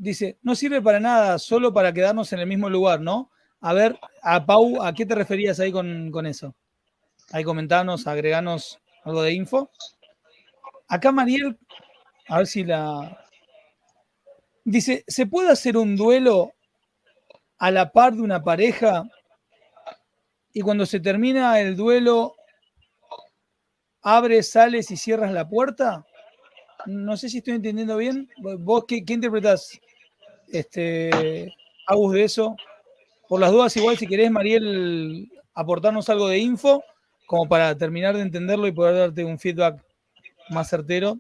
[0.03, 3.31] dice, no sirve para nada, solo para quedarnos en el mismo lugar, ¿no?
[3.61, 6.57] A ver, a Pau, ¿a qué te referías ahí con, eso?
[7.31, 9.71] Ahí comentanos, agreganos algo de info.
[10.89, 11.57] Acá Mariel,
[12.29, 13.17] a ver si la...
[14.65, 16.53] Dice, ¿se puede hacer un duelo
[17.59, 19.05] a la par de una pareja
[20.53, 22.35] y cuando se termina el duelo
[24.03, 26.05] abres, sales y cierras la puerta.
[26.87, 28.29] No sé si estoy entendiendo bien.
[28.59, 29.81] ¿Vos qué, qué interpretás,
[30.53, 31.55] este,
[31.87, 32.57] Agus, de eso?
[33.29, 36.83] Por las dudas, igual, si querés, Mariel, aportarnos algo de info,
[37.27, 39.83] como para terminar de entenderlo y poder darte un feedback
[40.51, 41.19] más certero.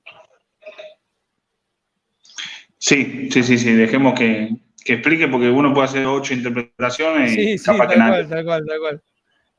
[2.78, 3.72] Sí, sí, sí, sí.
[3.72, 4.50] Dejemos que,
[4.86, 8.78] explique, porque uno puede hacer ocho interpretaciones y sí, sí, tal, cual, tal cual, tal
[8.78, 9.02] cual,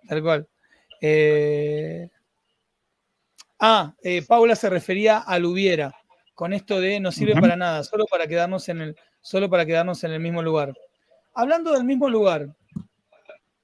[0.08, 0.48] tal cual.
[1.02, 2.10] Eh,
[3.66, 5.96] Ah, eh, Paula se refería al hubiera,
[6.34, 10.04] con esto de no sirve para nada, solo para quedarnos en el, solo para quedarnos
[10.04, 10.78] en el mismo lugar.
[11.34, 12.54] Hablando del mismo lugar,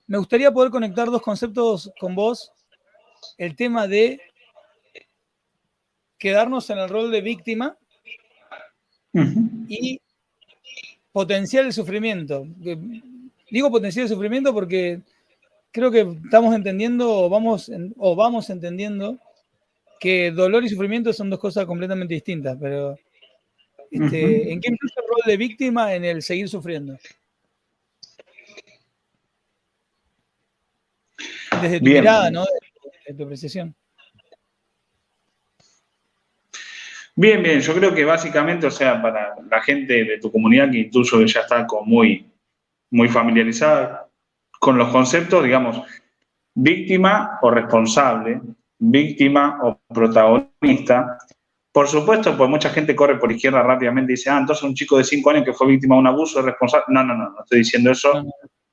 [0.07, 2.51] me gustaría poder conectar dos conceptos con vos
[3.37, 4.19] el tema de
[6.17, 7.77] quedarnos en el rol de víctima
[9.67, 10.01] y
[11.11, 12.47] potenciar el sufrimiento.
[13.51, 15.01] Digo potenciar el sufrimiento porque
[15.71, 19.19] creo que estamos entendiendo o vamos, o vamos entendiendo
[19.99, 22.97] que dolor y sufrimiento son dos cosas completamente distintas, pero
[23.91, 26.97] este, ¿en qué influye el rol de víctima en el seguir sufriendo?
[31.62, 32.45] Desde tu mirada, ¿no?
[33.08, 33.75] De, tu apreciación.
[37.15, 40.78] Bien, bien, yo creo que básicamente, o sea, para la gente de tu comunidad que
[40.80, 42.32] intuyo que ya está como muy,
[42.91, 44.10] muy familiarizada
[44.60, 45.82] con los conceptos, digamos,
[46.54, 48.41] víctima o responsable,
[48.78, 51.17] víctima o protagonista.
[51.79, 54.97] Por supuesto, pues mucha gente corre por izquierda rápidamente y dice, ah, entonces un chico
[54.97, 56.83] de 5 años que fue víctima de un abuso es responsable.
[56.89, 58.21] No, no, no, no estoy diciendo eso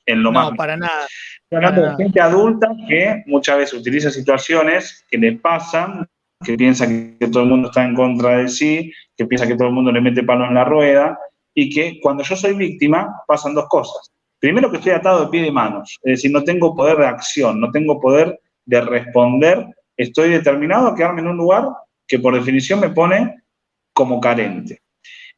[0.07, 0.51] en lo más.
[0.51, 1.07] No, para nada.
[1.53, 6.05] Hablando de gente adulta que muchas veces utiliza situaciones que le pasan,
[6.45, 9.69] que piensa que todo el mundo está en contra de sí, que piensa que todo
[9.69, 11.17] el mundo le mete palo en la rueda
[11.55, 14.11] y que cuando yo soy víctima pasan dos cosas.
[14.41, 17.61] Primero que estoy atado de pie y manos, es decir, no tengo poder de acción,
[17.61, 19.65] no tengo poder de responder
[19.97, 21.69] estoy determinado a quedarme en un lugar
[22.07, 23.43] que por definición me pone
[23.93, 24.83] como carente.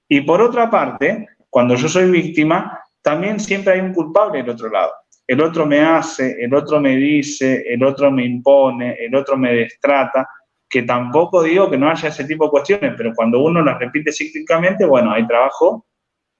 [0.08, 4.70] Y por otra parte, cuando yo soy víctima, también siempre hay un culpable del otro
[4.70, 4.92] lado.
[5.26, 9.52] El otro me hace, el otro me dice, el otro me impone, el otro me
[9.52, 10.26] destrata,
[10.68, 14.12] que tampoco digo que no haya ese tipo de cuestiones, pero cuando uno las repite
[14.12, 15.86] cíclicamente, bueno, hay trabajo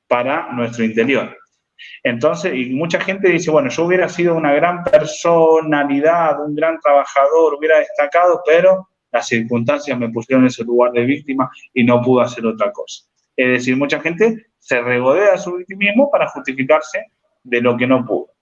[0.06, 1.36] para nuestro interior.
[2.02, 7.54] Entonces, y mucha gente dice, bueno, yo hubiera sido una gran personalidad, un gran trabajador,
[7.54, 12.24] hubiera destacado, pero las circunstancias me pusieron en ese lugar de víctima y no pude
[12.24, 13.04] hacer otra cosa.
[13.36, 17.06] Es decir, mucha gente se regodea a su victimismo para justificarse
[17.42, 18.32] de lo que no pudo.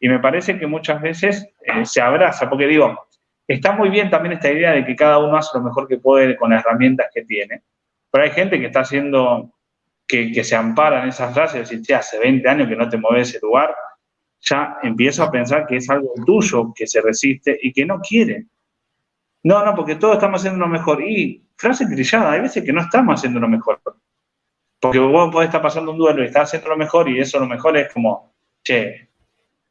[0.00, 3.06] Y me parece que muchas veces eh, se abraza, porque digo,
[3.46, 6.36] está muy bien también esta idea de que cada uno hace lo mejor que puede
[6.36, 7.62] con las herramientas que tiene,
[8.10, 9.52] pero hay gente que está haciendo
[10.06, 13.74] que, se amparan esas frases, decir, hace 20 años que no te mueves ese lugar,
[14.40, 18.46] ya empiezo a pensar que es algo tuyo que se resiste y que no quiere.
[19.42, 21.02] No, no, porque todos estamos haciendo lo mejor.
[21.02, 23.80] Y frase trillada, hay veces que no estamos haciendo lo mejor.
[24.80, 27.46] Porque vos podés estar pasando un duelo y estás haciendo lo mejor y eso lo
[27.46, 28.32] mejor es como,
[28.64, 29.10] che,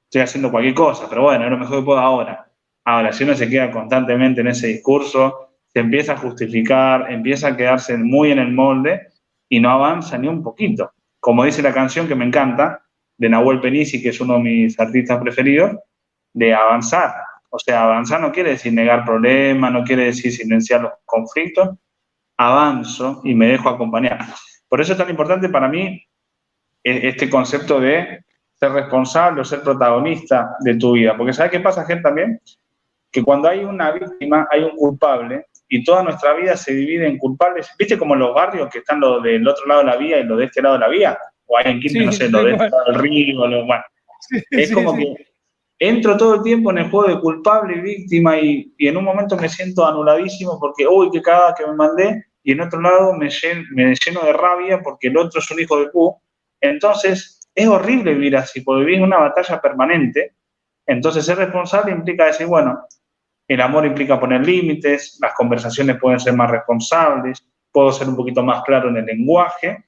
[0.05, 2.51] estoy haciendo cualquier cosa, pero bueno, es lo mejor que puedo ahora.
[2.85, 7.57] Ahora, si uno se queda constantemente en ese discurso, se empieza a justificar, empieza a
[7.57, 9.09] quedarse muy en el molde
[9.47, 10.91] y no avanza ni un poquito.
[11.19, 12.83] Como dice la canción que me encanta,
[13.17, 15.75] de Nahuel Penisi, que es uno de mis artistas preferidos,
[16.33, 17.13] de avanzar.
[17.49, 21.69] O sea, avanzar no quiere decir negar problemas, no quiere decir silenciar los conflictos.
[22.37, 24.19] Avanzo y me dejo acompañar.
[24.67, 26.01] Por eso es tan importante para mí
[26.83, 31.17] e-, este concepto de ser responsable o ser protagonista de tu vida.
[31.17, 32.39] Porque ¿sabes qué pasa, gente, también?
[33.11, 37.17] Que cuando hay una víctima, hay un culpable y toda nuestra vida se divide en
[37.17, 37.69] culpables.
[37.77, 40.37] ¿Viste como los barrios que están los del otro lado de la vía y los
[40.37, 41.17] de este lado de la vía?
[41.45, 43.83] O hay en Quilmes, no sé, los de este lado del río, lo, bueno.
[44.51, 45.28] es como que
[45.79, 49.37] entro todo el tiempo en el juego de culpable y víctima y, en un momento
[49.37, 53.29] me siento anuladísimo porque, uy, qué cagada que me mandé, y en otro lado me
[53.29, 56.15] lleno, de rabia porque el otro es un hijo de pu.
[56.61, 60.35] Entonces, es horrible vivir así, porque vivir una batalla permanente.
[60.85, 62.81] Entonces, ser responsable implica decir, bueno,
[63.47, 68.43] el amor implica poner límites, las conversaciones pueden ser más responsables, puedo ser un poquito
[68.43, 69.85] más claro en el lenguaje,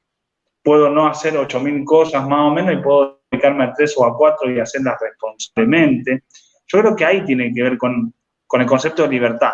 [0.64, 4.16] puedo no hacer 8.000 cosas más o menos y puedo dedicarme a tres o a
[4.16, 6.24] cuatro y hacerlas responsablemente.
[6.68, 8.14] Yo creo que ahí tiene que ver con,
[8.54, 9.54] el concepto de libertad,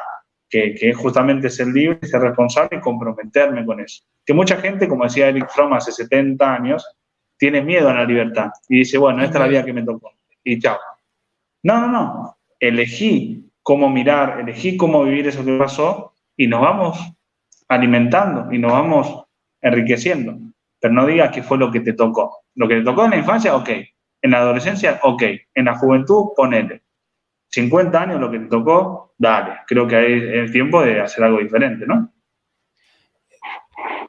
[0.49, 4.03] que, es justamente ser libre, ser responsable y comprometerme con eso.
[4.25, 6.85] Que mucha gente, como decía Eric Fromm hace 70 años,
[7.37, 10.11] tiene miedo a la libertad y dice, bueno, esta es la vida que me tocó
[10.43, 10.77] y chao.
[11.63, 12.37] No, no, no.
[12.59, 16.99] Elegí cómo mirar, elegí cómo vivir eso que pasó y nos vamos
[17.67, 19.23] alimentando y nos vamos
[19.61, 20.37] enriqueciendo.
[20.79, 22.43] Pero no digas que fue lo que te tocó.
[22.57, 23.69] Lo que te tocó en la infancia, ok.
[24.21, 25.23] En la adolescencia, ok.
[25.55, 26.83] En la juventud, ponele.
[27.49, 29.59] 50 años lo que te tocó, dale.
[29.65, 32.13] Creo que es el tiempo de hacer algo diferente, ¿no?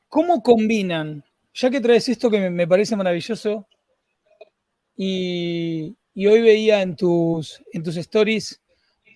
[0.08, 1.22] ¿Cómo combinan?
[1.54, 3.68] Ya que traes esto que me parece maravilloso,
[5.00, 8.60] y, y hoy veía en tus, en tus stories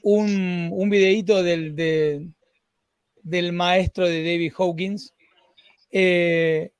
[0.04, 1.74] un, un videíto del,
[3.22, 5.12] del maestro de David Hawkins.
[5.90, 6.70] Eh,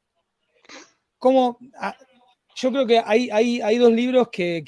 [1.18, 1.96] como, ah,
[2.54, 4.62] yo creo que hay, hay, hay dos libros que,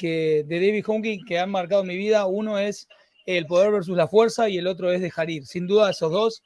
[0.46, 2.26] de David Hawkins que han marcado mi vida.
[2.26, 2.88] Uno es
[3.26, 5.46] El poder versus la fuerza y el otro es Dejar ir.
[5.46, 6.42] Sin duda, esos dos.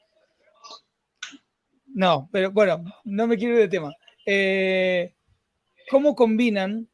[1.86, 3.92] No, pero bueno, no me quiero ir de tema.
[4.26, 5.14] Eh,
[5.90, 6.88] ¿Cómo combinan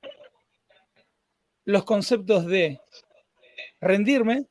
[1.65, 2.81] los conceptos de
[3.81, 4.47] rendirme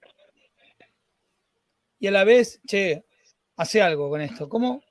[1.99, 3.05] y a la vez, che,
[3.55, 4.49] hace algo con esto.
[4.49, 4.83] ¿Cómo,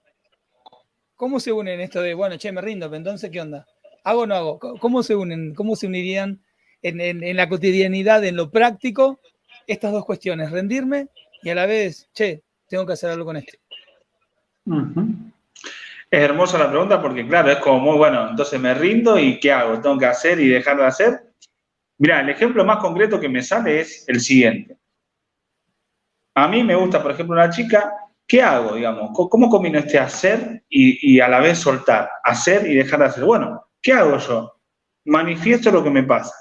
[1.14, 3.66] cómo se unen esto de, bueno, che, me rindo, entonces, ¿qué onda?
[4.04, 4.58] ¿Hago o no hago?
[4.58, 5.54] ¿Cómo se unen?
[5.54, 6.40] ¿Cómo se unirían
[6.82, 9.20] en, la cotidianidad, en lo práctico,
[9.66, 10.50] estas dos cuestiones?
[10.50, 11.08] Rendirme
[11.42, 13.56] y a la vez, che, tengo que hacer algo con esto.
[16.10, 18.28] Es hermosa la pregunta porque, claro, es como muy bueno.
[18.30, 19.80] Entonces me rindo y ¿qué hago?
[19.80, 21.20] ¿Tengo que hacer y dejar de hacer?
[21.98, 24.76] Mira, el ejemplo más concreto que me sale es el siguiente.
[26.34, 27.92] A mí me gusta, por ejemplo, una chica,
[28.26, 28.74] ¿qué hago?
[28.74, 32.10] Digamos, ¿cómo combino este hacer y a la vez soltar?
[32.24, 33.24] Hacer y dejar de hacer.
[33.24, 34.60] Bueno, ¿qué hago yo?
[35.06, 36.34] Manifiesto lo que me pasa.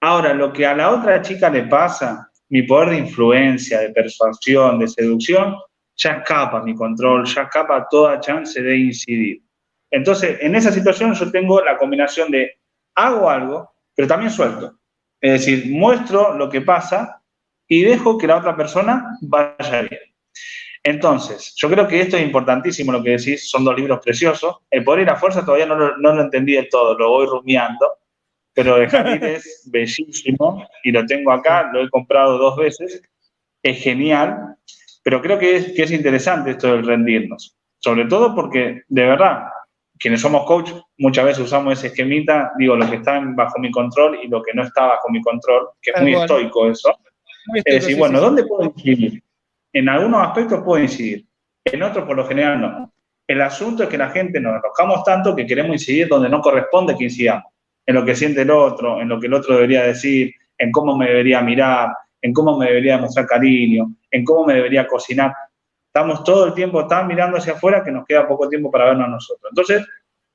[0.00, 4.78] Ahora, lo que a la otra chica le pasa, mi poder de influencia, de persuasión,
[4.78, 5.56] de seducción,
[5.96, 9.42] ya escapa mi control, ya escapa toda chance de incidir.
[9.90, 12.58] Entonces, en esa situación yo tengo la combinación de
[12.96, 14.78] hago algo, pero también suelto.
[15.20, 17.22] Es decir, muestro lo que pasa
[17.66, 20.02] y dejo que la otra persona vaya bien.
[20.84, 24.58] Entonces, yo creo que esto es importantísimo lo que decís, son dos libros preciosos.
[24.70, 27.26] El poder y la fuerza todavía no lo, no lo entendí del todo, lo voy
[27.26, 27.88] rumiando,
[28.52, 33.02] pero de Jalil es bellísimo y lo tengo acá, lo he comprado dos veces,
[33.62, 34.56] es genial
[35.04, 39.44] pero creo que es, que es interesante esto del rendirnos, sobre todo porque, de verdad,
[39.98, 44.18] quienes somos coach muchas veces usamos ese esquemita, digo, lo que está bajo mi control
[44.24, 46.96] y lo que no está bajo mi control, que es muy estoico eso.
[47.54, 49.22] es decir, bueno, ¿dónde puedo incidir?
[49.74, 51.26] En algunos aspectos puedo incidir,
[51.64, 52.92] en otros por lo general no.
[53.26, 56.96] El asunto es que la gente nos enojamos tanto que queremos incidir donde no corresponde
[56.96, 57.52] que incidamos,
[57.84, 60.96] en lo que siente el otro, en lo que el otro debería decir, en cómo
[60.96, 61.88] me debería mirar,
[62.22, 65.34] en cómo me debería mostrar cariño, en cómo me debería cocinar.
[65.92, 69.08] Estamos todo el tiempo tan mirando hacia afuera que nos queda poco tiempo para vernos
[69.08, 69.50] a nosotros.
[69.50, 69.84] Entonces,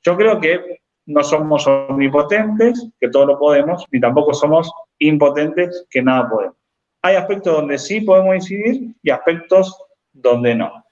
[0.03, 4.69] yo creo que no somos omnipotentes, que todo lo podemos, ni tampoco somos
[4.99, 6.58] impotentes, que nada podemos.
[7.01, 9.75] Hay aspectos donde sí podemos incidir y aspectos
[10.11, 10.83] donde no.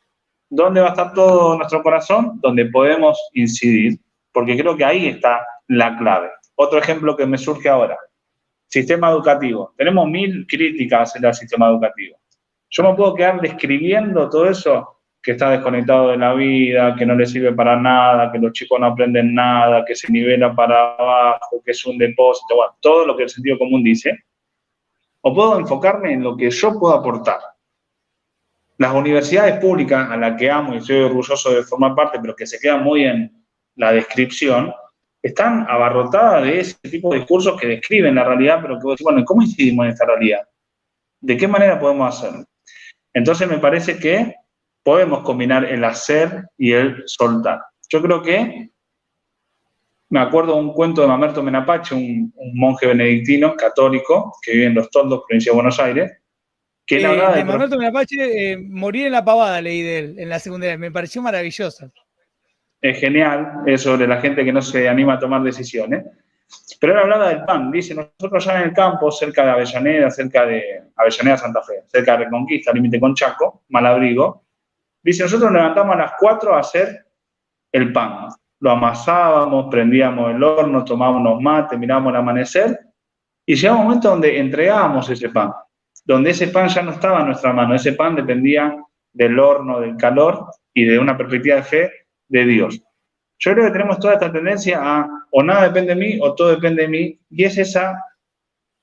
[0.49, 2.39] ¿Dónde va a estar todo nuestro corazón?
[2.41, 3.99] Donde podemos incidir,
[4.31, 6.29] porque creo que ahí está la clave.
[6.55, 7.97] Otro ejemplo que me surge ahora.
[8.67, 9.73] Sistema educativo.
[9.77, 12.17] Tenemos mil críticas en el sistema educativo.
[12.69, 17.13] Yo me puedo quedar describiendo todo eso que está desconectado de la vida, que no
[17.13, 21.61] le sirve para nada, que los chicos no aprenden nada, que se nivela para abajo,
[21.65, 24.17] que es un depósito, bueno, todo lo que el sentido común dice.
[25.21, 27.39] O puedo enfocarme en lo que yo puedo aportar.
[28.77, 32.45] Las universidades públicas, a las que amo y estoy orgulloso de formar parte, pero que
[32.45, 33.45] se quedan muy en
[33.75, 34.71] la descripción,
[35.21, 39.03] están abarrotadas de ese tipo de discursos que describen la realidad, pero que vos decís,
[39.03, 40.47] bueno, ¿cómo incidimos en esta realidad?
[41.19, 42.45] ¿De qué manera podemos hacerlo?
[43.13, 44.35] Entonces me parece que
[44.83, 47.61] podemos combinar el hacer y el soltar.
[47.89, 48.69] Yo creo que
[50.09, 54.75] me acuerdo de un cuento de Mamerto Menapache, un, monje benedictino católico que vive en
[54.75, 56.11] Los Toldos, provincia de Buenos Aires,
[56.85, 57.43] que eh, de...
[57.43, 60.77] Mamerto Menapache, eh, Morir en la pavada, leí de él, en la secundaria.
[60.77, 61.91] Me pareció maravillosa
[62.81, 66.05] es genial, es sobre la gente que no se anima a tomar decisiones.
[66.79, 70.45] Pero él hablaba del pan, dice, nosotros ya en el campo, cerca de Avellaneda, cerca
[70.45, 74.43] de Avellaneda Santa Fe, cerca de Reconquista, límite con Chaco, Malabrigo,
[75.01, 77.05] dice, nosotros nos levantamos a las 4 a hacer
[77.71, 78.29] el pan.
[78.59, 82.79] Lo amasábamos, prendíamos el horno, tomábamos mate, mirábamos el amanecer,
[83.45, 85.53] y llegaba un momento donde entregábamos ese pan,
[86.03, 88.75] donde ese pan ya no estaba en nuestra mano, ese pan dependía
[89.13, 91.91] del horno, del calor y de una perspectiva de fe
[92.27, 92.81] de Dios.
[93.39, 96.49] Yo creo que tenemos toda esta tendencia a o nada depende de mí o todo
[96.49, 98.03] depende de mí, y es esa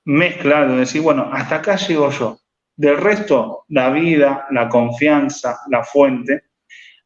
[0.05, 2.39] mezcla de decir, bueno, hasta acá llego yo.
[2.77, 6.45] Del resto, la vida, la confianza, la fuente.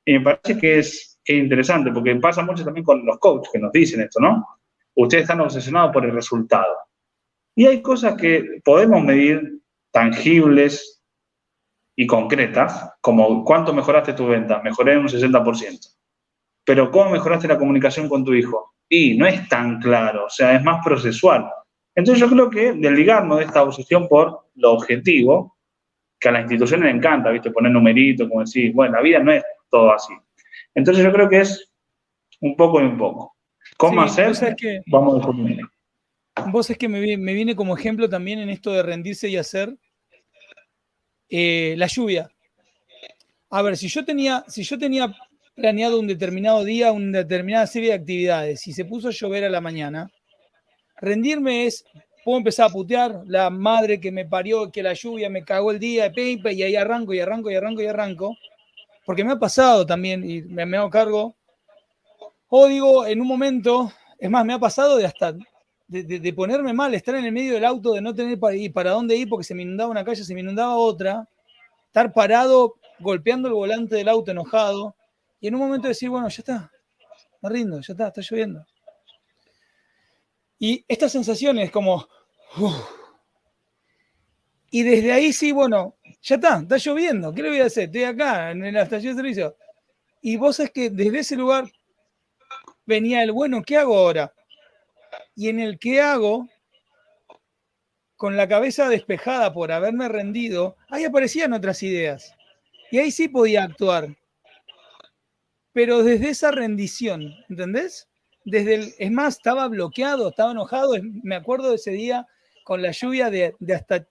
[0.05, 3.73] Y me parece que es, interesante, porque pasa mucho también con los coaches que nos
[3.73, 4.47] dicen esto, ¿no?
[4.95, 6.75] Ustedes están obsesionados por el resultado.
[7.55, 9.61] Y hay cosas que podemos medir
[9.91, 11.03] tangibles
[11.97, 15.97] y concretas, como cuánto mejoraste tu venta, mejoré en un 60%.
[16.65, 18.75] Pero ¿cómo mejoraste la comunicación con tu hijo?
[18.89, 21.51] Y no es tan claro, o sea, es más procesual.
[21.95, 25.57] Entonces yo creo que desligarnos de esta obsesión por lo objetivo,
[26.21, 27.51] que a las instituciones le encanta, ¿viste?
[27.51, 30.15] Poner numeritos, como decir, bueno, la vida no es todo así.
[30.79, 31.73] Entonces yo creo que es
[32.41, 33.35] un poco y un poco.
[33.77, 34.33] ¿Cómo hacer?
[34.87, 36.51] Vamos a.
[36.53, 39.77] Vos es que me, viene como ejemplo también en esto de rendirse y hacer
[41.29, 42.31] eh, la lluvia.
[43.51, 45.13] A ver, si yo tenía, si yo tenía
[45.57, 49.51] planeado un determinado día, una determinada serie de actividades y se puso a llover a
[49.51, 50.09] la mañana,
[51.01, 51.85] rendirme es,
[52.25, 55.81] puedo empezar a putear, la madre que me parió, que la lluvia me cagó el
[55.81, 58.37] día, y ahí arranco y arranco y arranco y arranco,
[59.09, 61.35] porque me ha pasado también y me, hago cargo.
[62.47, 65.35] O digo, en un momento, es más, me ha pasado de hasta
[65.87, 68.91] de, ponerme mal, estar en el medio del auto, de no tener para, ir, para
[68.91, 71.27] dónde ir porque se me inundaba una calle, se me inundaba otra,
[71.87, 74.95] estar parado golpeando el volante del auto enojado,
[75.41, 76.71] y en un momento decir, bueno, ya está,
[77.41, 78.67] me rindo, ya está, está lloviendo.
[80.59, 82.07] Y esta sensación es como,
[84.71, 87.85] y desde ahí sí, bueno, ya está, está lloviendo, ¿qué le voy a hacer?
[87.85, 89.57] Estoy acá en la estación de servicio.
[90.21, 91.71] Y vos es que desde ese lugar
[92.85, 94.35] venía el, bueno, ¿qué hago ahora?
[95.35, 96.49] Y en el qué hago,
[98.17, 102.35] con la cabeza despejada por haberme rendido, ahí aparecían otras ideas.
[102.91, 104.09] Y ahí sí podía actuar.
[105.73, 108.09] Pero desde esa rendición, ¿entendés?
[108.45, 110.95] Desde el, es más, estaba bloqueado, estaba enojado.
[111.23, 112.27] Me acuerdo de ese día
[112.65, 114.09] con la lluvia de hasta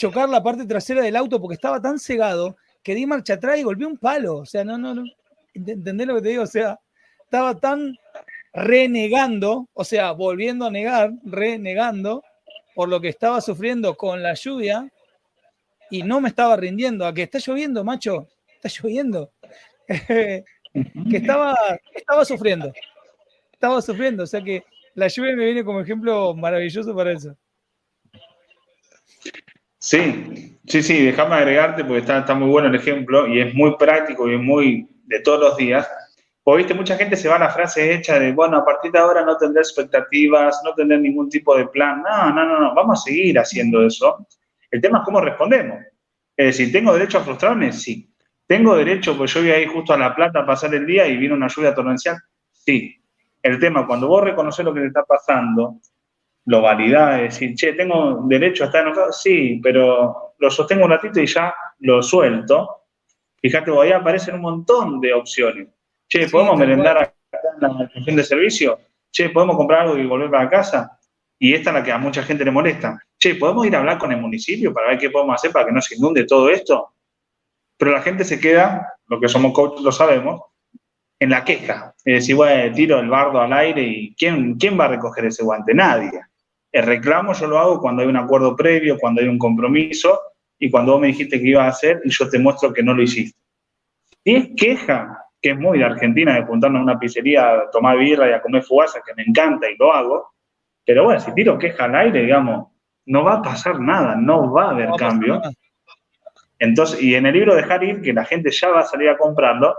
[0.00, 3.62] chocar la parte trasera del auto porque estaba tan cegado que di marcha atrás y
[3.62, 4.38] golpeé un palo.
[4.38, 5.04] O sea, no, no, no.
[5.52, 6.44] ¿Entendés lo que te digo?
[6.44, 6.80] O sea,
[7.22, 7.94] estaba tan
[8.54, 12.24] renegando, o sea, volviendo a negar, renegando
[12.74, 14.90] por lo que estaba sufriendo con la lluvia
[15.90, 17.04] y no me estaba rindiendo.
[17.04, 19.30] A que está lloviendo, macho, está lloviendo.
[19.86, 20.44] que
[21.10, 21.58] estaba,
[21.94, 22.72] estaba sufriendo.
[23.52, 24.22] Estaba sufriendo.
[24.22, 27.36] O sea que la lluvia me viene como ejemplo maravilloso para eso.
[29.82, 33.76] Sí, sí, sí, déjame agregarte porque está, está muy bueno el ejemplo y es muy
[33.78, 35.88] práctico y es muy de todos los días.
[36.44, 38.98] O viste, mucha gente se va a la frase hecha de, bueno, a partir de
[38.98, 42.02] ahora no tendré expectativas, no tendré ningún tipo de plan.
[42.02, 44.26] No, no, no, no, vamos a seguir haciendo eso.
[44.70, 45.78] El tema es cómo respondemos.
[46.36, 47.72] Es decir, ¿tengo derecho a frustrarme?
[47.72, 48.12] Sí.
[48.46, 51.06] ¿Tengo derecho, pues yo voy a ir justo a La Plata a pasar el día
[51.06, 52.18] y viene una lluvia torrencial?
[52.52, 53.02] Sí.
[53.42, 55.80] El tema, cuando vos reconoces lo que te está pasando,
[56.50, 59.12] lo validás, es decir, che, ¿tengo derecho a estar enojado?
[59.12, 62.86] Sí, pero lo sostengo un ratito y ya lo suelto.
[63.40, 65.68] Fíjate, ahí aparecen un montón de opciones.
[66.08, 67.14] Che, ¿podemos merendar acá
[67.62, 68.80] en la estación de servicio?
[69.12, 70.98] Che, ¿podemos comprar algo y volver para casa?
[71.38, 72.98] Y esta es la que a mucha gente le molesta.
[73.16, 75.72] Che, ¿podemos ir a hablar con el municipio para ver qué podemos hacer para que
[75.72, 76.94] no se inunde todo esto?
[77.76, 80.42] Pero la gente se queda, lo que somos coaches lo sabemos,
[81.20, 81.94] en la queja.
[82.04, 85.44] Es decir, bueno, tiro el bardo al aire y ¿quién, ¿quién va a recoger ese
[85.44, 85.74] guante?
[85.74, 86.20] Nadie.
[86.72, 90.20] El reclamo yo lo hago cuando hay un acuerdo previo, cuando hay un compromiso
[90.58, 92.94] y cuando vos me dijiste que ibas a hacer y yo te muestro que no
[92.94, 93.38] lo hiciste.
[94.22, 97.98] Si es queja, que es muy de Argentina, de juntarnos a una pizzería a tomar
[97.98, 100.32] birra y a comer fugaza, que me encanta y lo hago,
[100.84, 102.68] pero bueno, si tiro queja al aire, digamos,
[103.06, 105.40] no va a pasar nada, no va a haber cambio.
[106.58, 109.16] Entonces, y en el libro Dejar ir, que la gente ya va a salir a
[109.16, 109.74] comprarlo,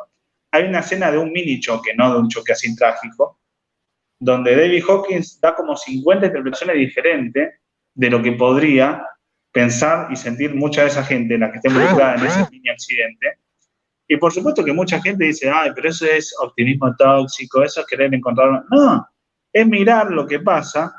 [0.51, 3.39] hay una escena de un mini choque, no de un choque así trágico,
[4.22, 7.55] donde David Hawkins da como 50 interpretaciones diferentes
[7.95, 9.03] de lo que podría
[9.51, 13.39] pensar y sentir mucha de esa gente, la que esté involucrada en ese mini accidente,
[14.07, 17.88] y por supuesto que mucha gente dice, ay, pero eso es optimismo tóxico, eso es
[17.88, 18.63] querer encontrar...
[18.69, 19.07] No,
[19.51, 20.93] es mirar lo que pasa,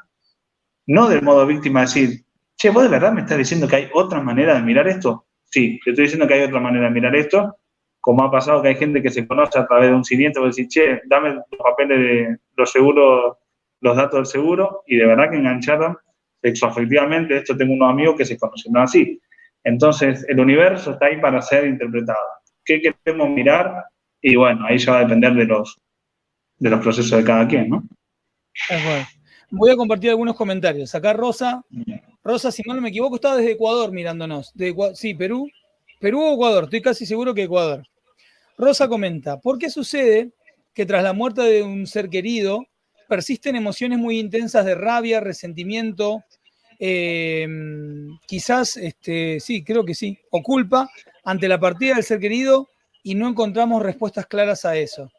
[0.87, 2.25] no del modo víctima, decir,
[2.57, 5.27] che, ¿vos de verdad me estás diciendo que hay otra manera de mirar esto?
[5.45, 7.57] Sí, te estoy diciendo que hay otra manera de mirar esto,
[8.03, 10.49] como ha pasado que hay gente que se conoce a través de un siniestro, que
[10.49, 13.37] decir, che, dame los papeles de los seguros,
[13.81, 15.97] los datos del seguro, y de verdad que engancharon
[16.43, 19.21] sexoafectivamente, esto tengo unos amigos que se conocen así.
[19.63, 22.19] Entonces, el universo está ahí para ser interpretado
[22.65, 23.85] qué queremos mirar
[24.21, 25.81] y bueno, ahí ya va a depender de los,
[26.59, 27.83] de los procesos de cada quien, ¿no?
[29.51, 30.95] Voy a compartir algunos comentarios.
[30.95, 31.65] Acá Rosa,
[32.23, 34.53] Rosa, si no me equivoco, está desde Ecuador mirándonos.
[34.55, 35.49] De, sí, Perú.
[36.01, 37.83] Perú o Ecuador, estoy casi seguro que Ecuador.
[38.57, 40.33] Rosa comenta, ¿por qué sucede
[40.75, 42.67] que tras la muerte de un ser querido
[43.09, 46.25] persisten emociones muy intensas de rabia, resentimiento,
[46.79, 47.47] eh,
[48.27, 50.91] quizás, este, sí, creo que sí, o culpa
[51.25, 52.69] ante la partida del ser querido
[53.03, 55.11] y no encontramos respuestas claras a eso.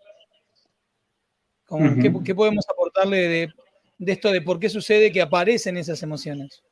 [2.24, 3.50] ¿qué, podemos aportarle
[3.98, 6.64] de, esto de por qué sucede que aparecen esas emociones?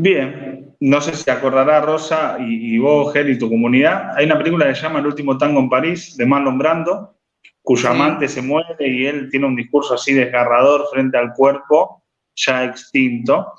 [0.00, 4.16] Bien, no sé si acordará Rosa y, vos, Ger, y tu comunidad.
[4.16, 7.16] Hay una película que se llama El último tango en París, de Marlon Brando,
[7.60, 12.04] cuyo amante se muere y él tiene un discurso así desgarrador frente al cuerpo
[12.36, 13.54] ya extinto.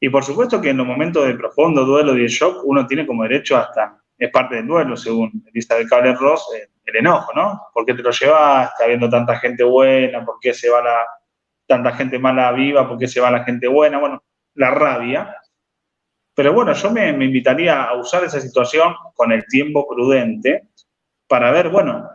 [0.00, 3.06] Y por supuesto que en los momentos de profundo duelo y de shock, uno tiene
[3.06, 7.60] como derecho hasta, es parte del duelo, según Elizabeth Cabler Ross, el, el enojo, ¿no?
[7.74, 10.24] ¿Por qué te lo llevaste habiendo tanta gente buena?
[10.24, 11.06] ¿Por qué se va la,
[11.66, 12.88] tanta gente mala viva?
[12.88, 13.98] ¿Por qué se va la gente buena?
[13.98, 14.22] Bueno,
[14.58, 15.36] la rabia.
[16.38, 20.68] Pero bueno, yo me, invitaría a usar esa situación con el tiempo prudente
[21.26, 22.08] para ver, bueno,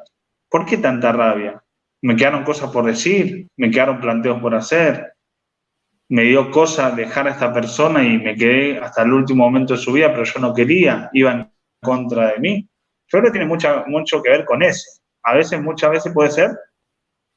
[0.50, 1.62] ¿por qué tanta rabia?
[2.04, 3.50] ¿Me quedaron cosas por decir?
[3.58, 5.12] ¿Me quedaron planteos por hacer?
[6.08, 9.80] me dio cosa dejar a esta persona y me quedé hasta el último momento de
[9.80, 11.52] su vida, pero yo no quería, iba en
[11.82, 12.70] contra de mí.
[13.08, 15.02] Yo creo que tiene mucho que ver con eso.
[15.24, 16.52] A veces, muchas veces puede ser,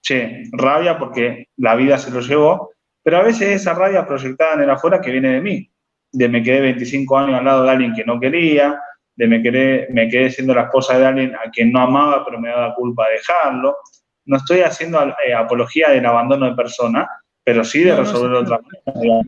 [0.03, 2.71] che, rabia porque la vida se lo llevó,
[3.03, 5.71] pero a veces esa rabia proyectada en el afuera que viene de mí,
[6.17, 8.81] de me quedé 25 años al lado de alguien que no quería,
[9.15, 12.41] de me quedé, me quedé siendo la esposa de alguien a quien no amaba, pero
[12.41, 13.77] me daba culpa dejarlo.
[14.25, 17.07] No estoy haciendo eh, apología del abandono de persona,
[17.45, 19.23] pero sí de resolverlo de otra manera.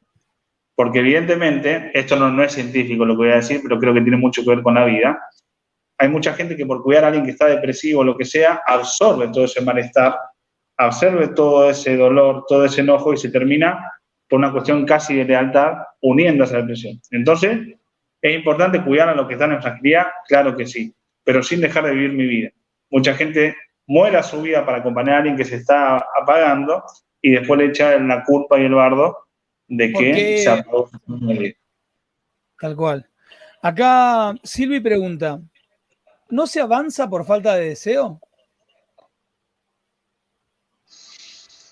[0.75, 4.01] Porque evidentemente, esto no, no es científico lo que voy a decir, pero creo que
[4.01, 5.19] tiene mucho que ver con la vida.
[5.99, 8.63] Hay mucha gente que por cuidar a alguien que está depresivo o lo que sea,
[8.67, 10.17] absorbe todo ese malestar,
[10.79, 13.93] absorbe todo ese dolor, todo ese enojo y se termina
[14.29, 17.01] por una cuestión casi de lealtad uniendo a esa depresión.
[17.11, 17.59] Entonces,
[18.21, 20.07] ¿es importante cuidar a los que están en fragilidad?
[20.27, 22.51] Claro que sí, pero sin dejar de vivir mi vida.
[22.91, 23.57] Mucha gente
[23.87, 26.85] muere a su vida para acompañar a alguien que se está apagando
[27.23, 29.17] y después le echa la culpa y el bardo
[29.67, 30.91] de que se apagó
[32.61, 33.09] Tal cual.
[33.63, 35.41] Acá Silvi pregunta,
[36.29, 38.21] ¿no se avanza por falta de deseo?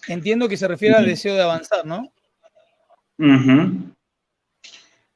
[0.08, 2.12] Entiendo que se refiere al deseo de avanzar, ¿no?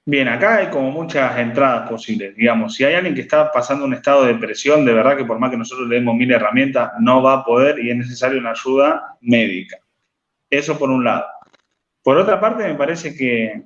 [0.06, 2.34] Bien, acá hay como muchas entradas posibles.
[2.34, 5.38] Digamos, si hay alguien que está pasando un estado de depresión, de verdad que por
[5.38, 8.50] más que nosotros le demos mil herramientas, no va a poder y es necesaria una
[8.50, 9.78] ayuda médica.
[10.48, 11.26] Eso por un lado.
[12.02, 13.62] Por otra parte, me parece que,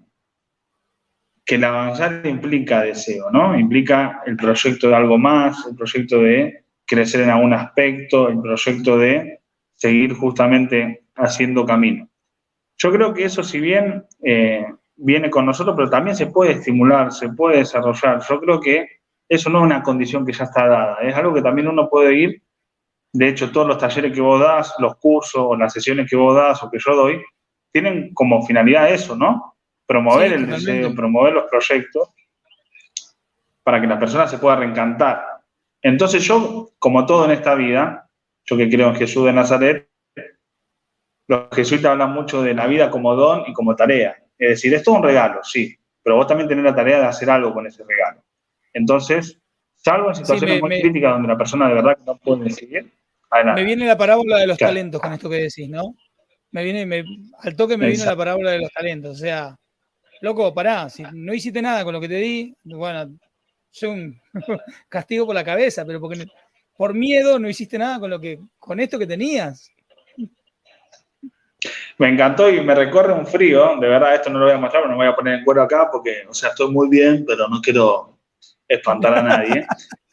[1.44, 3.58] que el avanzar implica deseo, ¿no?
[3.58, 8.98] Implica el proyecto de algo más, el proyecto de crecer en algún aspecto, el proyecto
[8.98, 9.40] de
[9.72, 12.08] seguir justamente haciendo camino.
[12.76, 14.66] Yo creo que eso, si bien eh,
[14.96, 18.20] viene con nosotros, pero también se puede estimular, se puede desarrollar.
[18.28, 18.88] Yo creo que
[19.28, 22.14] eso no es una condición que ya está dada, es algo que también uno puede
[22.14, 22.42] ir.
[23.12, 26.34] De hecho, todos los talleres que vos das, los cursos o las sesiones que vos
[26.34, 27.22] das o que yo doy,
[27.72, 29.56] tienen como finalidad eso, ¿no?
[29.86, 32.08] Promover el deseo, promover los proyectos
[33.62, 35.24] para que la persona se pueda reencantar.
[35.82, 38.08] Entonces yo, como todo en esta vida,
[38.44, 39.88] yo que creo en Jesús de Nazaret,
[41.26, 44.16] los jesuitas hablan mucho de la vida como don y como tarea.
[44.38, 47.30] Es decir, esto es un regalo, sí, pero vos también tenés la tarea de hacer
[47.30, 48.22] algo con ese regalo.
[48.72, 49.40] Entonces,
[49.74, 52.92] salvo en situaciones muy críticas donde la persona de verdad no puede decidir,
[53.30, 53.60] adelante.
[53.62, 55.94] Me viene la parábola de los talentos con esto que decís, ¿no?
[56.50, 57.04] Me viene,
[57.40, 59.12] al toque me viene la parábola de los talentos.
[59.16, 59.56] O sea,
[60.20, 63.10] loco, pará, si no hiciste nada con lo que te di, bueno,
[63.72, 64.20] yo un
[64.88, 66.26] castigo por la cabeza, pero porque
[66.76, 69.70] por miedo no hiciste nada con lo que, con esto que tenías.
[71.98, 74.82] Me encantó y me recorre un frío, de verdad, esto no lo voy a mostrar,
[74.82, 77.24] pero no me voy a poner en cuero acá porque, o sea, estoy muy bien,
[77.26, 78.18] pero no quiero
[78.68, 79.66] espantar a nadie.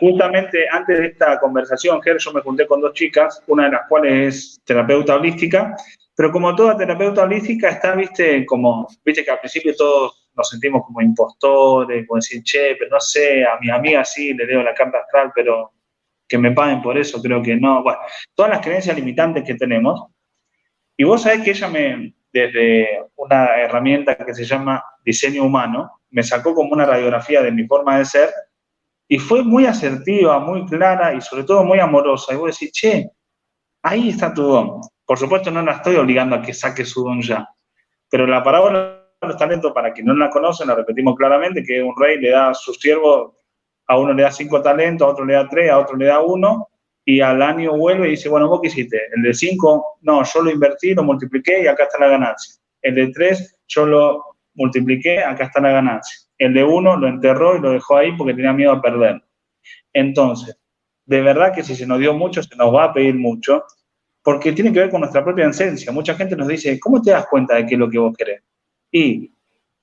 [0.00, 3.88] Justamente antes de esta conversación, Ger, yo me junté con dos chicas, una de las
[3.88, 5.76] cuales es terapeuta holística,
[6.14, 10.84] pero como toda terapeuta holística está, viste, como, viste que al principio todos nos sentimos
[10.86, 14.74] como impostores, como decir, che, pero no sé, a mi amiga sí le leo la
[14.74, 15.72] carta astral, pero
[16.28, 17.82] que me paguen por eso, creo que no.
[17.82, 17.98] Bueno,
[18.34, 20.10] todas las creencias limitantes que tenemos,
[20.98, 26.24] y vos sabés que ella me, desde una herramienta que se llama diseño humano, me
[26.24, 28.30] sacó como una radiografía de mi forma de ser
[29.06, 32.34] y fue muy asertiva, muy clara y sobre todo muy amorosa.
[32.34, 33.10] Y vos decís, che,
[33.82, 34.80] ahí está tu don.
[35.06, 37.48] Por supuesto no la estoy obligando a que saque su don ya,
[38.10, 41.80] pero la parábola de los talentos, para quien no la conocen, la repetimos claramente, que
[41.80, 43.36] un rey le da a su siervo,
[43.86, 46.20] a uno le da cinco talentos, a otro le da tres, a otro le da
[46.20, 46.68] uno,
[47.08, 49.00] y al año vuelve y dice, bueno, ¿vos qué hiciste?
[49.16, 52.56] El de 5, no, yo lo invertí, lo multipliqué y acá está la ganancia.
[52.82, 56.28] El de 3, yo lo multipliqué, acá está la ganancia.
[56.36, 59.22] El de 1 lo enterró y lo dejó ahí porque tenía miedo a perder.
[59.94, 60.54] Entonces,
[61.06, 63.64] de verdad que si se nos dio mucho, se nos va a pedir mucho,
[64.22, 65.90] porque tiene que ver con nuestra propia esencia.
[65.90, 68.42] Mucha gente nos dice, ¿cómo te das cuenta de qué es lo que vos querés?
[68.92, 69.32] Y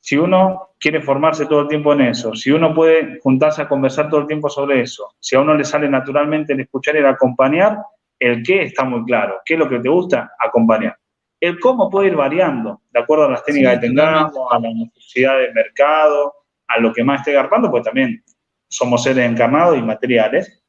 [0.05, 4.07] si uno quiere formarse todo el tiempo en eso, si uno puede juntarse a conversar
[4.07, 7.07] todo el tiempo sobre eso, si a uno le sale naturalmente el escuchar y el
[7.07, 7.79] acompañar,
[8.19, 9.41] el qué está muy claro.
[9.43, 10.33] ¿Qué es lo que te gusta?
[10.37, 10.95] Acompañar.
[11.39, 15.39] El cómo puede ir variando, de acuerdo a las técnicas que tengamos, a la necesidad
[15.39, 16.35] del mercado,
[16.67, 18.23] a lo que más esté garpando, pues también
[18.67, 20.63] somos seres encarnados y materiales.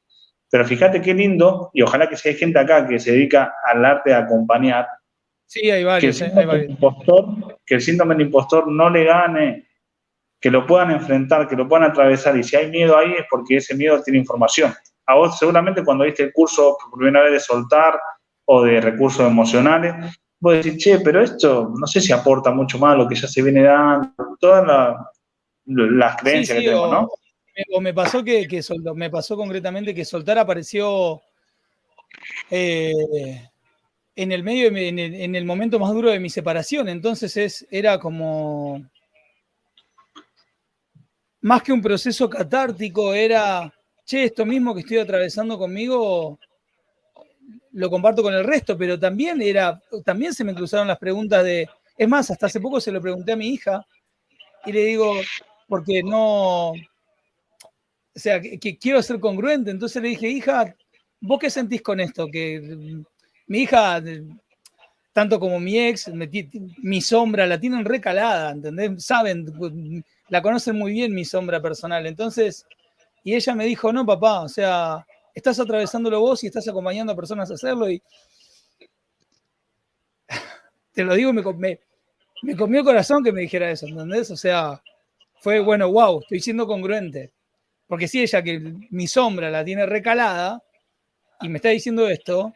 [0.51, 3.85] Pero fíjate qué lindo, y ojalá que si hay gente acá que se dedica al
[3.85, 4.87] arte de acompañar,
[5.47, 6.19] Sí, hay varios.
[6.19, 9.69] Que el, eh, Impostor, que el síndrome del impostor no le gane,
[10.41, 12.37] que lo puedan enfrentar, que lo puedan atravesar.
[12.37, 14.75] Y si hay miedo ahí es porque ese miedo tiene información.
[15.07, 17.99] A vos seguramente cuando viste el curso por primera vez de soltar
[18.45, 19.95] o de recursos emocionales,
[20.41, 23.43] vos decís, che, pero esto no sé si aporta mucho más lo que ya se
[23.43, 24.97] viene dando, todas
[25.65, 27.09] las creencias que tenemos, ¿no?
[27.73, 28.47] O me pasó que,
[28.95, 31.23] me pasó concretamente que soltar apareció
[32.51, 33.49] eh,
[34.17, 36.89] en el medio, en el, momento más duro de mi separación.
[36.89, 38.83] Entonces es, era como,
[41.43, 43.73] más que un proceso catártico, era,
[44.05, 46.41] che, esto mismo que estoy atravesando conmigo,
[47.73, 51.69] lo comparto con el resto, pero también era, también se me cruzaron las preguntas de,
[51.97, 53.87] es más, hasta hace poco se lo pregunté a mi hija
[54.65, 55.15] y le digo,
[55.69, 59.71] porque no, o sea, que, quiero ser congruente.
[59.71, 60.75] Entonces le dije, hija,
[61.21, 62.27] ¿vos qué sentís con esto?
[62.29, 63.03] Que
[63.47, 64.03] mi hija,
[65.13, 66.11] tanto como mi ex,
[66.79, 69.05] mi sombra, la tienen recalada, ¿entendés?
[69.05, 69.47] Saben,
[70.29, 72.07] la conocen muy bien mi sombra personal.
[72.07, 72.67] Entonces,
[73.25, 77.17] y ella me dijo, no, papá, o sea, estás atravesándolo vos y estás acompañando a
[77.17, 78.03] personas a hacerlo y
[80.93, 81.81] te lo digo, me, me,
[82.43, 84.31] me comió el corazón que me dijera eso, ¿entendés?
[84.31, 84.83] O sea,
[85.41, 87.33] fue, bueno, wow, estoy siendo congruente.
[87.87, 88.59] Porque si ella que
[88.91, 90.63] mi sombra la tiene recalada
[91.41, 92.53] y me está diciendo esto,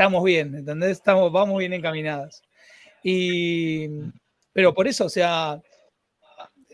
[0.00, 0.92] estamos bien, ¿entendés?
[0.92, 2.42] Estamos, vamos bien encaminadas.
[3.02, 3.86] Y,
[4.50, 5.60] pero por eso, o sea,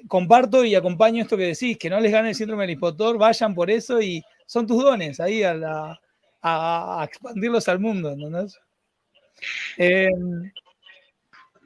[0.06, 3.52] comparto y acompaño esto que decís, que no les gane el síndrome del impostor, vayan
[3.52, 5.98] por eso y son tus dones ahí a,
[7.02, 8.60] expandirlos al mundo, ¿entendés?
[9.76, 10.08] Eh,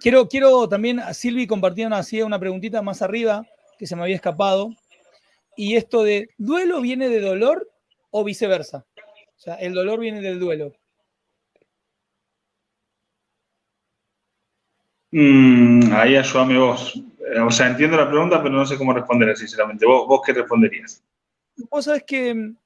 [0.01, 3.47] quiero, quiero también, Silvi compartía una, una preguntita más arriba
[3.79, 4.71] que se me había escapado,
[5.57, 7.71] y esto de, ¿duelo viene de dolor
[8.11, 8.87] o viceversa?
[9.37, 10.73] O sea, el dolor viene del duelo.
[15.13, 16.95] Mm, ahí ayúdame vos.
[17.35, 19.87] Eh, o sea, entiendo la pregunta, pero no sé cómo responder, sinceramente.
[19.87, 21.03] ¿Vos, vos qué responderías?
[21.71, 22.57] Vos sabés que mm,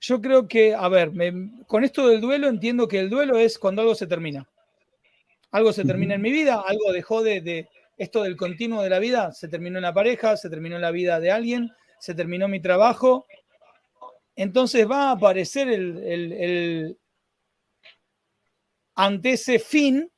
[0.00, 1.12] yo creo que, a ver,
[1.66, 4.48] con esto del duelo entiendo que el duelo es cuando algo se termina.
[5.50, 9.30] Algo se termina en mi vida, algo dejó de, esto del continuo de la vida,
[9.32, 11.70] se terminó en la pareja, se terminó en la vida de alguien,
[12.00, 13.26] se terminó mi trabajo.
[14.34, 16.98] Entonces va a aparecer el
[18.96, 20.10] ante ese fin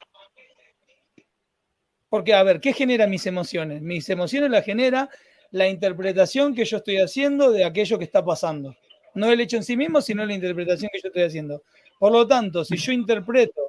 [2.09, 3.83] porque, a ver, ¿qué genera mis emociones?
[3.83, 5.09] Mis emociones las genera
[5.51, 8.77] la interpretación que yo estoy haciendo de aquello que está pasando.
[9.15, 11.63] No el hecho en sí mismo, sino la interpretación que yo estoy haciendo.
[11.99, 13.69] Por lo tanto, si yo interpreto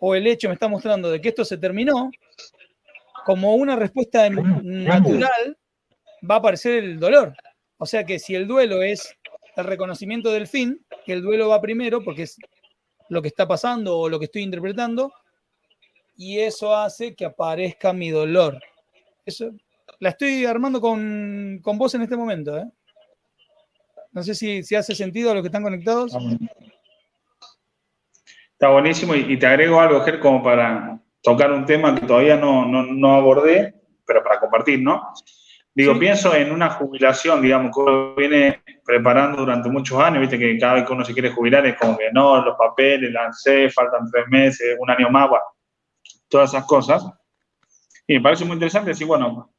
[0.00, 2.10] o el hecho me está mostrando de que esto se terminó,
[3.24, 5.56] como una respuesta natural
[6.28, 7.34] va a aparecer el dolor.
[7.78, 9.16] O sea que si el duelo es
[9.56, 12.36] el reconocimiento del fin, que el duelo va primero porque es
[13.08, 15.12] lo que está pasando o lo que estoy interpretando,
[16.16, 18.60] y eso hace que aparezca mi dolor.
[19.24, 19.50] Eso
[20.00, 22.56] la estoy armando con, con vos en este momento.
[22.56, 22.70] ¿eh?
[24.12, 26.16] No sé si, si, hace sentido a los que están conectados.
[28.52, 32.66] Está buenísimo y, te agrego algo, Ger, como para tocar un tema que todavía no,
[32.66, 33.74] no, no abordé,
[34.06, 35.12] pero para compartir, ¿no?
[35.74, 40.56] Digo, pienso en una jubilación, digamos, que uno viene preparando durante muchos años, viste que
[40.56, 43.70] cada vez que uno se quiere jubilar es como que no, los papeles, la ANSE,
[43.70, 45.44] faltan tres meses, un año más, bueno,
[46.34, 47.06] todas esas cosas.
[48.08, 49.54] Y me parece muy interesante decir, bueno,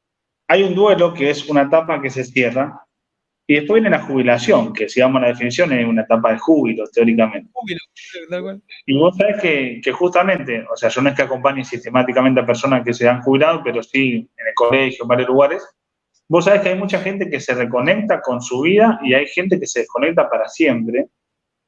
[0.46, 2.86] hay un duelo que es una etapa que se cierra
[3.48, 6.84] y después viene la jubilación, que si damos la definición es una etapa de júbilo,
[6.92, 7.50] teóricamente.
[7.54, 12.42] Júbilo, y vos sabés que, que, justamente, o sea, yo no es que acompañe sistemáticamente
[12.42, 15.64] a personas que se han jubilado, pero sí en el colegio, en varios lugares,
[16.28, 19.58] vos sabés que hay mucha gente que se reconecta con su vida y hay gente
[19.58, 21.08] que se desconecta para siempre.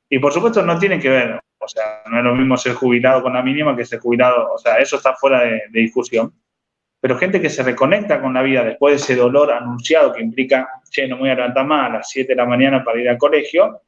[0.09, 3.21] Y por supuesto no tiene que ver o sea, no es lo mismo ser jubilado
[3.21, 6.33] con la mínima que ser jubilado, o sea, eso está fuera de, discusión.
[7.01, 10.67] Pero gente que se reconecta con la vida después de ese dolor anunciado que implica,
[10.89, 13.09] che, no me voy a levantar más a las 7 de la mañana para ir
[13.09, 13.81] al colegio.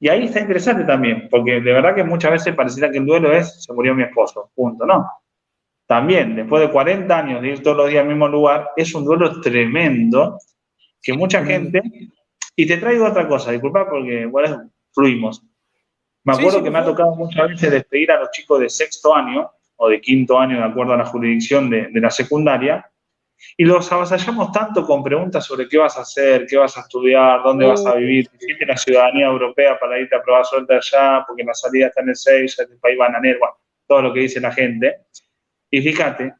[0.00, 3.32] Y ahí está interesante también, porque de verdad que muchas veces pareciera que el duelo
[3.32, 5.08] es, se murió mi esposo, punto, ¿no?
[5.86, 9.04] También, después de 40 años de ir todos los días al mismo lugar, es un
[9.04, 10.38] duelo tremendo
[11.00, 11.82] que mucha gente...
[12.56, 15.42] Y te traigo otra cosa, disculpa porque, bueno, fluimos.
[16.24, 19.50] Me acuerdo que me ha tocado muchas veces despedir a los chicos de sexto año
[19.76, 22.86] o de quinto año, de acuerdo a la jurisdicción de, la secundaria,
[23.56, 27.42] y los avasallamos tanto con preguntas sobre qué vas a hacer, qué vas a estudiar,
[27.42, 31.42] dónde vas a vivir, si la ciudadanía europea para irte a probar suerte allá, porque
[31.42, 33.54] la salida está en el 6, el país bananero, bueno,
[33.86, 35.06] todo lo que dice la gente.
[35.70, 36.34] Y fíjate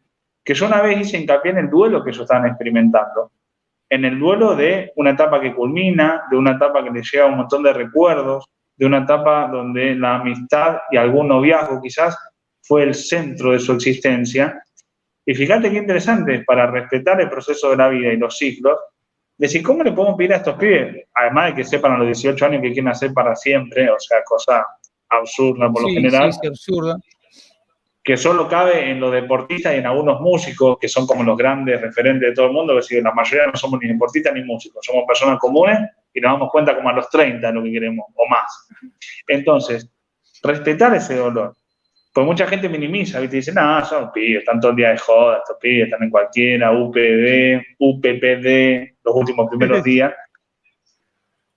[0.45, 3.33] que yo una vez hice hincapié en el duelo que ellos estaban experimentando,
[3.89, 7.39] en el duelo de una etapa que culmina, de una etapa que les lleva un
[7.39, 8.45] montón de recuerdos,
[8.81, 12.17] de una etapa donde la amistad y algún noviazgo quizás
[12.63, 14.65] fue el centro de su existencia.
[15.27, 18.79] Y fíjate qué interesante, para respetar el proceso de la vida y los ciclos,
[19.37, 22.47] decir, ¿cómo le podemos pedir a estos pibes, además de que sepan a los 18
[22.47, 24.67] años que quieren hacer para siempre, o sea, cosa
[25.11, 26.97] absurda por lo general, sí, absurda.
[28.03, 31.83] que solo cabe en los deportistas y en algunos músicos, que son como los grandes
[31.83, 34.87] referentes de todo el mundo, que si la mayoría no somos ni deportistas ni músicos,
[34.87, 35.81] somos personas comunes
[36.13, 38.69] y nos damos cuenta como a los 30 lo que queremos, o más.
[39.29, 39.91] Entonces,
[40.43, 41.55] respetar ese dolor.
[42.13, 44.99] Pues mucha gente minimiza, y te Dice, no, son pibes, están todo el día de
[44.99, 50.13] joda, estos pibes están en cualquiera, UPD, UPPD, los últimos primeros días.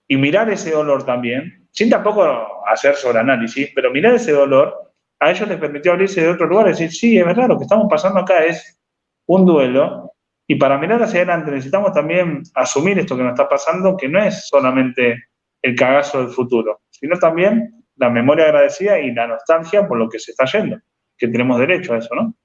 [0.06, 5.48] Y mirar ese dolor también, sin tampoco hacer sobreanálisis, pero mirar ese dolor, a ellos
[5.48, 8.20] les permitió abrirse de otro lugar y decir, sí, es verdad, lo que estamos pasando
[8.20, 8.80] acá es
[9.26, 10.13] un duelo
[10.46, 14.22] Y para mirar hacia adelante necesitamos también asumir esto que nos está pasando, que no
[14.22, 15.24] es solamente
[15.62, 20.18] el cagazo del futuro, sino también la memoria agradecida y la nostalgia por lo que
[20.18, 20.78] se está yendo,
[21.16, 22.36] que tenemos derecho a eso, ¿no?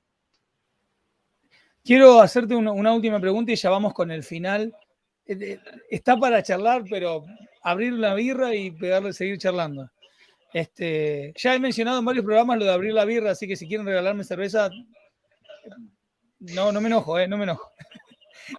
[1.84, 4.74] Quiero hacerte una, última pregunta y ya vamos con el final.
[5.26, 7.26] Eh, está para charlar, pero
[7.64, 9.90] abrir una birra y pegarle, seguir charlando.
[10.54, 13.68] Este, ya he mencionado en varios programas lo de abrir la birra, así que si
[13.68, 14.70] quieren regalarme cerveza,
[16.40, 17.72] no, no me enojo, eh, no me enojo.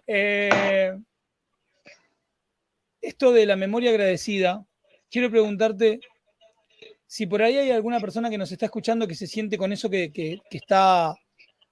[0.07, 0.97] Eh,
[3.01, 4.65] esto de la memoria agradecida,
[5.09, 5.99] quiero preguntarte
[7.05, 9.89] si por ahí hay alguna persona que nos está escuchando que se siente con eso
[9.89, 11.13] que, que está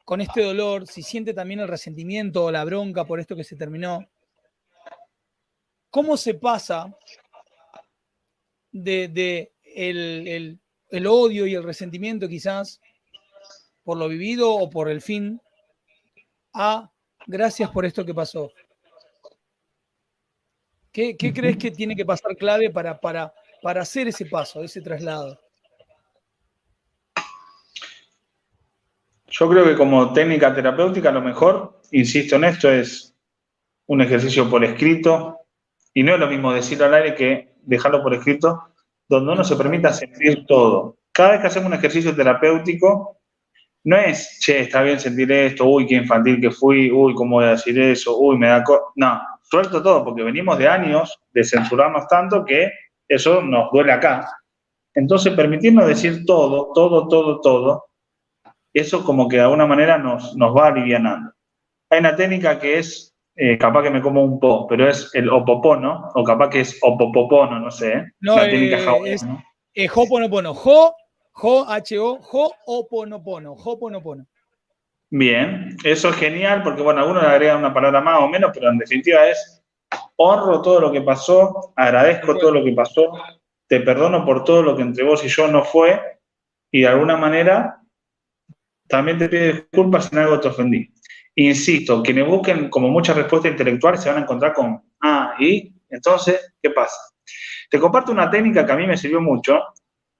[0.04, 3.56] con este dolor, si siente también el resentimiento o la bronca por esto que se
[3.56, 4.06] terminó.
[5.90, 6.94] ¿Cómo se pasa
[8.72, 12.82] de, el, odio y el resentimiento quizás
[13.84, 15.42] por lo vivido o por el fin
[16.54, 16.92] a
[17.28, 18.52] gracias por esto que pasó?
[20.92, 25.40] ¿Qué, crees que tiene que pasar clave para, para, para hacer ese paso, ese traslado?
[29.28, 33.16] Yo creo que como técnica terapéutica lo mejor, insisto en esto, es
[33.86, 35.40] un ejercicio por escrito,
[35.94, 38.64] y no es lo mismo decirlo al aire que dejarlo por escrito,
[39.08, 40.98] donde uno se permita sentir todo.
[41.12, 43.19] Cada vez que hacemos un ejercicio terapéutico,
[43.84, 47.46] no es, che, está bien sentir esto, uy, qué infantil que fui, uy, cómo voy
[47.46, 48.64] a decir eso, uy, me da...
[48.96, 52.72] no, suelto todo, porque venimos de años de censurarnos tanto que
[53.08, 54.30] eso nos duele acá.
[54.94, 57.86] Entonces, permitirnos decir todo, todo, todo, todo,
[58.74, 61.32] eso como que de alguna manera nos, nos va alivianando.
[61.90, 65.30] Hay una técnica que es eh, capaz que me como un po, pero es el
[65.30, 67.94] opopono, o capaz que es opopopono, no sé.
[67.94, 68.06] ¿eh?
[68.20, 69.42] No, la técnica eh, es ¿no?
[69.74, 70.52] eh, hoponopono.
[70.52, 70.94] Ho,
[71.42, 73.56] ho, H-O, ho, oponopono.
[75.12, 78.70] Bien, eso es genial porque, bueno, algunos le agregan una palabra más o menos, pero
[78.70, 79.64] en definitiva es
[80.18, 83.12] honro todo lo que pasó, agradezco todo lo que pasó,
[83.68, 86.00] te perdono por todo lo que entre vos y yo no fue,
[86.72, 87.82] y de alguna manera
[88.88, 90.94] también te pido disculpas si en algo te ofendí.
[91.36, 95.74] Insisto, quienes busquen como muchas respuestas intelectuales se van a encontrar con, ah, ¿y?
[95.90, 96.98] Entonces, ¿qué pasa?
[97.70, 99.62] Te comparto una técnica que a mí me sirvió mucho,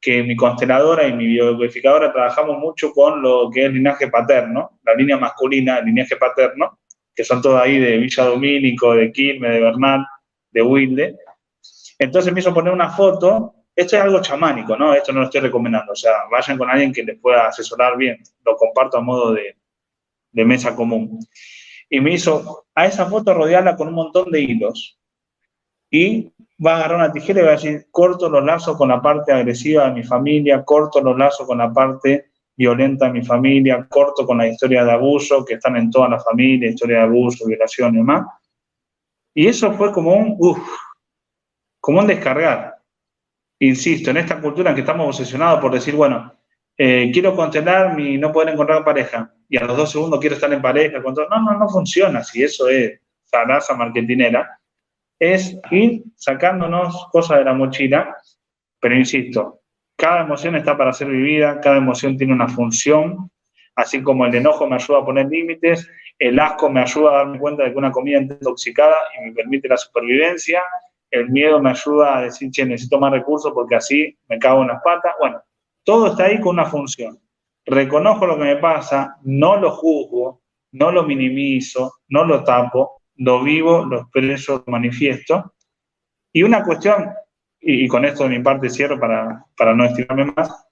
[0.02, 4.94] que mi consteladora y mi biodecodificadora trabajamos mucho con lo que es linaje paterno, la
[4.94, 6.80] línea masculina, el linaje paterno,
[7.14, 10.06] que son todos ahí de Villa Domínico, de Quilme, de Bernal,
[10.52, 11.18] de Wilde.
[11.98, 13.56] Entonces me hizo poner una foto.
[13.76, 14.94] Esto es algo chamánico, ¿no?
[14.94, 15.92] Esto no lo estoy recomendando.
[15.92, 18.18] O sea, vayan con alguien que les pueda asesorar bien.
[18.46, 19.58] Lo comparto a modo de,
[20.32, 21.20] de mesa común.
[21.90, 24.98] Y me hizo a esa foto rodearla con un montón de hilos.
[25.92, 26.32] Y
[26.66, 29.32] va a agarrar una tijera y va a decir, corto los lazos con la parte
[29.32, 34.26] agresiva de mi familia, corto los lazos con la parte violenta de mi familia, corto
[34.26, 37.94] con la historia de abuso que están en toda la familia, historia de abuso, violación
[37.96, 38.26] y demás.
[39.34, 40.60] Y eso fue como un, uff,
[41.80, 42.76] como un descargar.
[43.60, 46.34] Insisto, en esta cultura en que estamos obsesionados por decir, bueno,
[46.78, 50.52] eh, quiero contener mi no poder encontrar pareja y a los dos segundos quiero estar
[50.52, 51.00] en pareja.
[51.00, 54.60] No, no, no funciona si eso es salaza marketinera.
[55.20, 58.16] Es ir sacándonos cosas de la mochila,
[58.80, 59.60] pero insisto,
[59.98, 63.30] cada emoción está para ser vivida, cada emoción tiene una función,
[63.76, 67.40] así como el enojo me ayuda a poner límites, el asco me ayuda a darme
[67.40, 70.64] cuenta de que una comida está intoxicada y me permite la supervivencia,
[71.12, 74.70] el miedo me ayuda a decir, che, necesito más recursos porque así me cago en
[74.70, 75.14] las patas.
[75.20, 75.42] Bueno,
[75.84, 77.20] todo está ahí con una función.
[77.66, 80.42] Reconozco lo que me pasa, no lo juzgo,
[80.74, 85.54] no lo minimizo, no lo tapo, lo vivo, lo expreso, lo manifiesto.
[86.34, 87.12] Y una cuestión,
[87.60, 90.66] y, con esto de mi parte cierro para, para no estirarme más,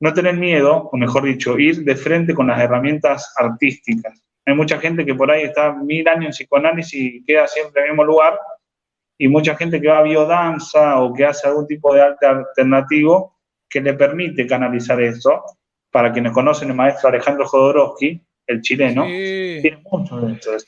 [0.00, 4.22] no tener miedo, o mejor dicho, ir de frente con las herramientas artísticas.
[4.46, 7.86] Hay mucha gente que por ahí está mil años en psicoanálisis y queda siempre en
[7.86, 8.38] el mismo lugar,
[9.18, 13.36] y mucha gente que va a biodanza o que hace algún tipo de arte alternativo
[13.68, 15.42] que le permite canalizar eso.
[15.90, 20.54] Para quienes conocen el maestro Alejandro Jodorowsky, el chileno, tiene mucho de esto.
[20.54, 20.66] Es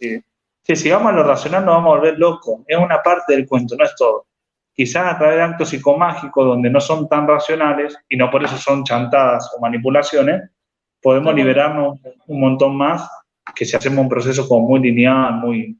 [0.72, 2.60] decir, si vamos a lo racional nos vamos a volver locos.
[2.66, 4.26] Es una parte del cuento, no es todo.
[4.72, 8.56] Quizás a través de actos psicomágicos donde no son tan racionales y no por eso
[8.56, 10.50] son chantadas o manipulaciones,
[11.02, 13.08] podemos liberarnos un montón más
[13.54, 15.78] que si hacemos un proceso como muy lineal, muy,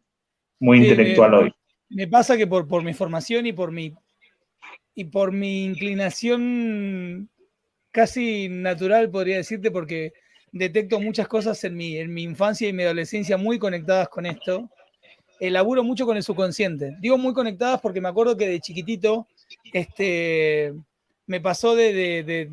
[0.59, 1.55] muy intelectual hoy.
[1.89, 3.95] Me pasa que por, por mi formación y por mi
[4.95, 7.31] y por mi inclinación
[7.91, 10.13] casi natural, podría decirte, porque
[10.53, 14.69] detecto muchas cosas en mi, en mi infancia y mi adolescencia muy conectadas con esto.
[15.41, 16.97] Elaboro mucho con el subconsciente.
[17.01, 19.27] Digo muy conectadas porque me acuerdo que de chiquitito
[19.73, 20.75] este,
[21.27, 22.51] me pasó de,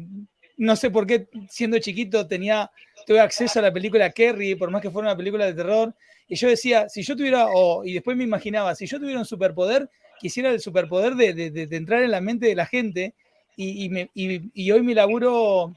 [0.55, 2.71] no sé por qué, siendo chiquito, tenía
[3.05, 5.95] tuve acceso a la película Kerry, por más que fuera una película de terror,
[6.27, 7.47] y yo decía, si yo tuviera,
[7.85, 12.11] y después me imaginaba, si yo tuviera un superpoder, quisiera el superpoder de, entrar en
[12.11, 13.13] la mente de la gente,
[13.55, 15.73] y, hoy mi laburo,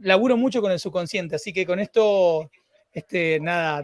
[0.00, 2.50] laburo mucho con el subconsciente, así que con esto,
[2.92, 3.82] este, nada,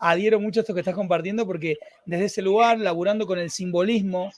[0.00, 4.32] adhiero mucho a esto que estás compartiendo, porque desde ese lugar, laburando con el simbolismo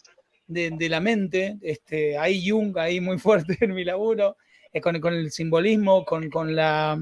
[0.47, 4.37] de, la mente, este, hay Jung ahí muy fuerte en mi laburo,
[4.73, 6.99] eh, con, el simbolismo, con, la,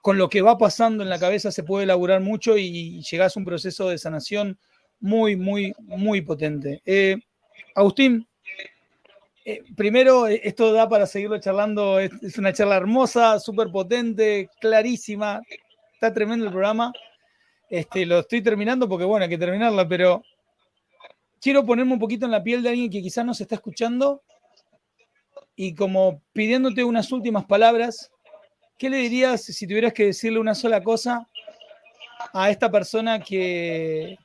[0.00, 3.40] con lo que va pasando en la cabeza se puede elaborar mucho y, llegas a
[3.40, 4.58] un proceso de sanación
[5.00, 6.82] muy, muy, muy potente.
[6.84, 7.16] Eh,
[7.74, 8.26] Agustín,
[9.44, 15.40] eh, primero, esto da para seguirlo charlando, es, una charla hermosa, súper potente, clarísima,
[15.94, 16.92] está tremendo el programa.
[17.72, 20.22] Este, lo estoy terminando porque, bueno, hay que terminarla, pero
[21.40, 24.22] quiero ponerme un poquito en la piel de alguien que quizás nos está escuchando
[25.56, 28.12] y como pidiéndote unas últimas palabras,
[28.76, 31.26] ¿qué le dirías si tuvieras que decirle una sola cosa
[32.34, 34.18] a esta persona que,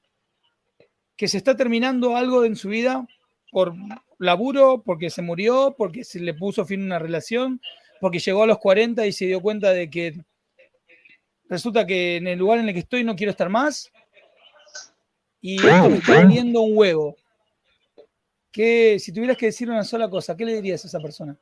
[1.15, 3.07] que se está terminando algo en su vida
[3.49, 3.73] por
[4.19, 7.61] laburo, porque se murió, porque se le puso fin a una relación,
[8.01, 10.19] porque llegó a los 40 y se dio cuenta de que
[11.49, 13.91] resulta que en el lugar en el que estoy no quiero estar más.
[15.41, 17.15] Y esto me está vendiendo un huevo.
[18.53, 21.37] Si tuvieras que decir una sola cosa, ¿qué le dirías a esa persona?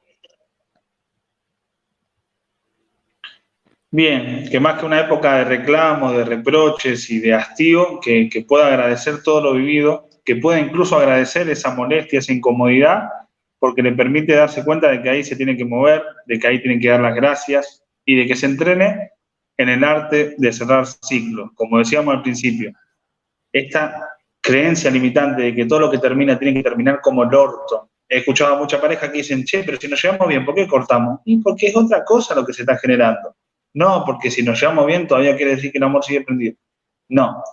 [3.89, 8.67] Bien, que más que una época de reclamos, de reproches y de hastío, que, pueda
[8.67, 13.03] agradecer todo lo vivido, que pueda incluso agradecer esa molestia, esa incomodidad,
[13.59, 16.61] porque le permite darse cuenta de que ahí se tiene que mover, de que ahí
[16.61, 19.11] tienen que dar las gracias y de que se entrene
[19.57, 21.51] en el arte de cerrar ciclos.
[21.55, 22.73] Como decíamos al principio,
[23.51, 24.09] esta
[24.41, 27.89] creencia limitante de que todo lo que termina tiene que terminar como el orto.
[28.07, 30.67] He escuchado a muchas parejas que dicen, che, pero si nos llevamos bien, ¿por qué
[30.67, 31.19] cortamos?
[31.25, 33.35] Y porque es otra cosa lo que se está generando.
[33.73, 36.55] No, porque si nos llevamos bien todavía quiere decir que el amor sigue prendido.
[37.09, 37.43] No,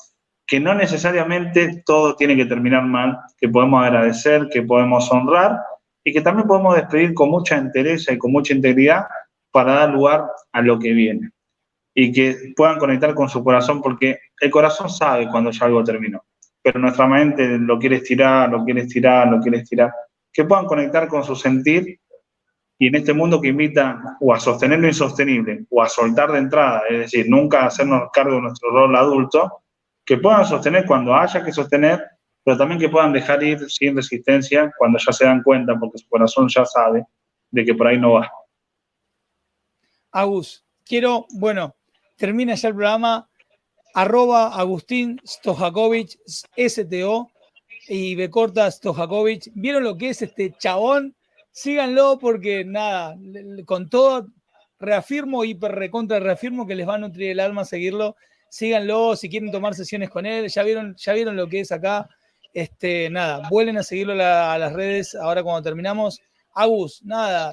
[0.47, 5.59] que no necesariamente todo tiene que terminar mal, que podemos agradecer, que podemos honrar
[6.05, 9.07] y que también podemos despedir con mucha entereza y con mucha integridad
[9.51, 11.32] para dar lugar a lo que viene.
[11.95, 16.25] Y que puedan conectar con su corazón, porque el corazón sabe cuando ya algo terminó
[16.63, 19.93] pero nuestra mente lo quiere estirar, lo quiere estirar, lo quiere estirar,
[20.33, 21.99] que puedan conectar con su sentir
[22.79, 26.39] y en este mundo que invita o a sostener lo insostenible o a soltar de
[26.39, 29.63] entrada, es decir, nunca hacernos cargo de nuestro rol adulto,
[30.05, 32.03] que puedan sostener cuando haya que sostener,
[32.43, 36.09] pero también que puedan dejar ir sin resistencia cuando ya se dan cuenta, porque su
[36.09, 37.05] corazón ya sabe
[37.51, 38.33] de que por ahí no va.
[40.11, 41.75] Agus, quiero, bueno,
[42.23, 43.29] termina ya el programa
[43.95, 46.21] arroba Agustín Stojakovic,
[46.57, 47.33] STO,
[47.89, 49.51] y B corta Stojakovic.
[49.57, 51.17] ¿Vieron lo que es este chabón?
[51.51, 53.17] Síganlo porque nada,
[53.67, 54.29] con todo
[54.79, 58.15] reafirmo, hiper recontra reafirmo que les va a nutrir el alma seguirlo.
[58.49, 60.47] Síganlo si quieren tomar sesiones con él.
[60.47, 62.09] Ya vieron, ya vieron lo que es acá.
[62.55, 66.21] Este, nada, vuelven a seguirlo a las redes ahora cuando terminamos.
[66.55, 67.53] Agus, nada,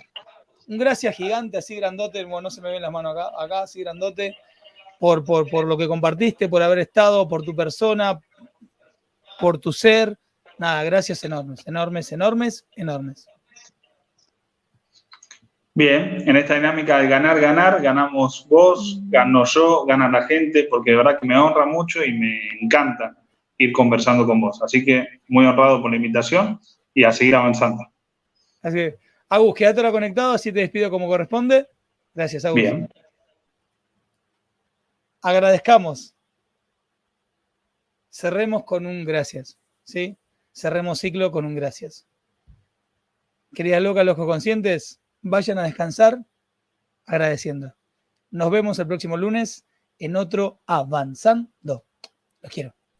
[0.67, 4.37] un gracias gigante, así grandote, no se me ven las manos acá, acá así grandote
[4.99, 8.19] por, por, lo que compartiste, por haber estado, por tu persona,
[9.39, 10.17] por tu ser.
[10.57, 13.27] Nada, gracias enormes, enormes, enormes, enormes.
[15.73, 20.91] Bien, en esta dinámica de ganar, ganar, ganamos vos, gano yo, gana la gente, porque
[20.91, 23.15] de verdad que me honra mucho y me encanta
[23.57, 24.61] ir conversando con vos.
[24.61, 26.59] Así que muy honrado por la invitación
[26.93, 27.85] y a seguir avanzando.
[28.61, 28.97] Así que,
[29.29, 31.67] Agus, quédate ahora conectado, así te despido como corresponde.
[32.13, 32.59] Gracias, Agus.
[32.59, 32.89] Bien
[35.21, 36.15] agradezcamos.
[38.09, 40.17] Cerremos con un gracias, ¿sí?
[40.53, 42.07] Cerremos ciclo con un gracias.
[43.53, 46.25] Queridas locas, los conscientes, vayan a descansar
[47.05, 47.75] agradeciendo.
[48.31, 49.65] Nos vemos el próximo lunes
[49.97, 51.85] en otro Avanzando.
[52.41, 52.78] Los quiero.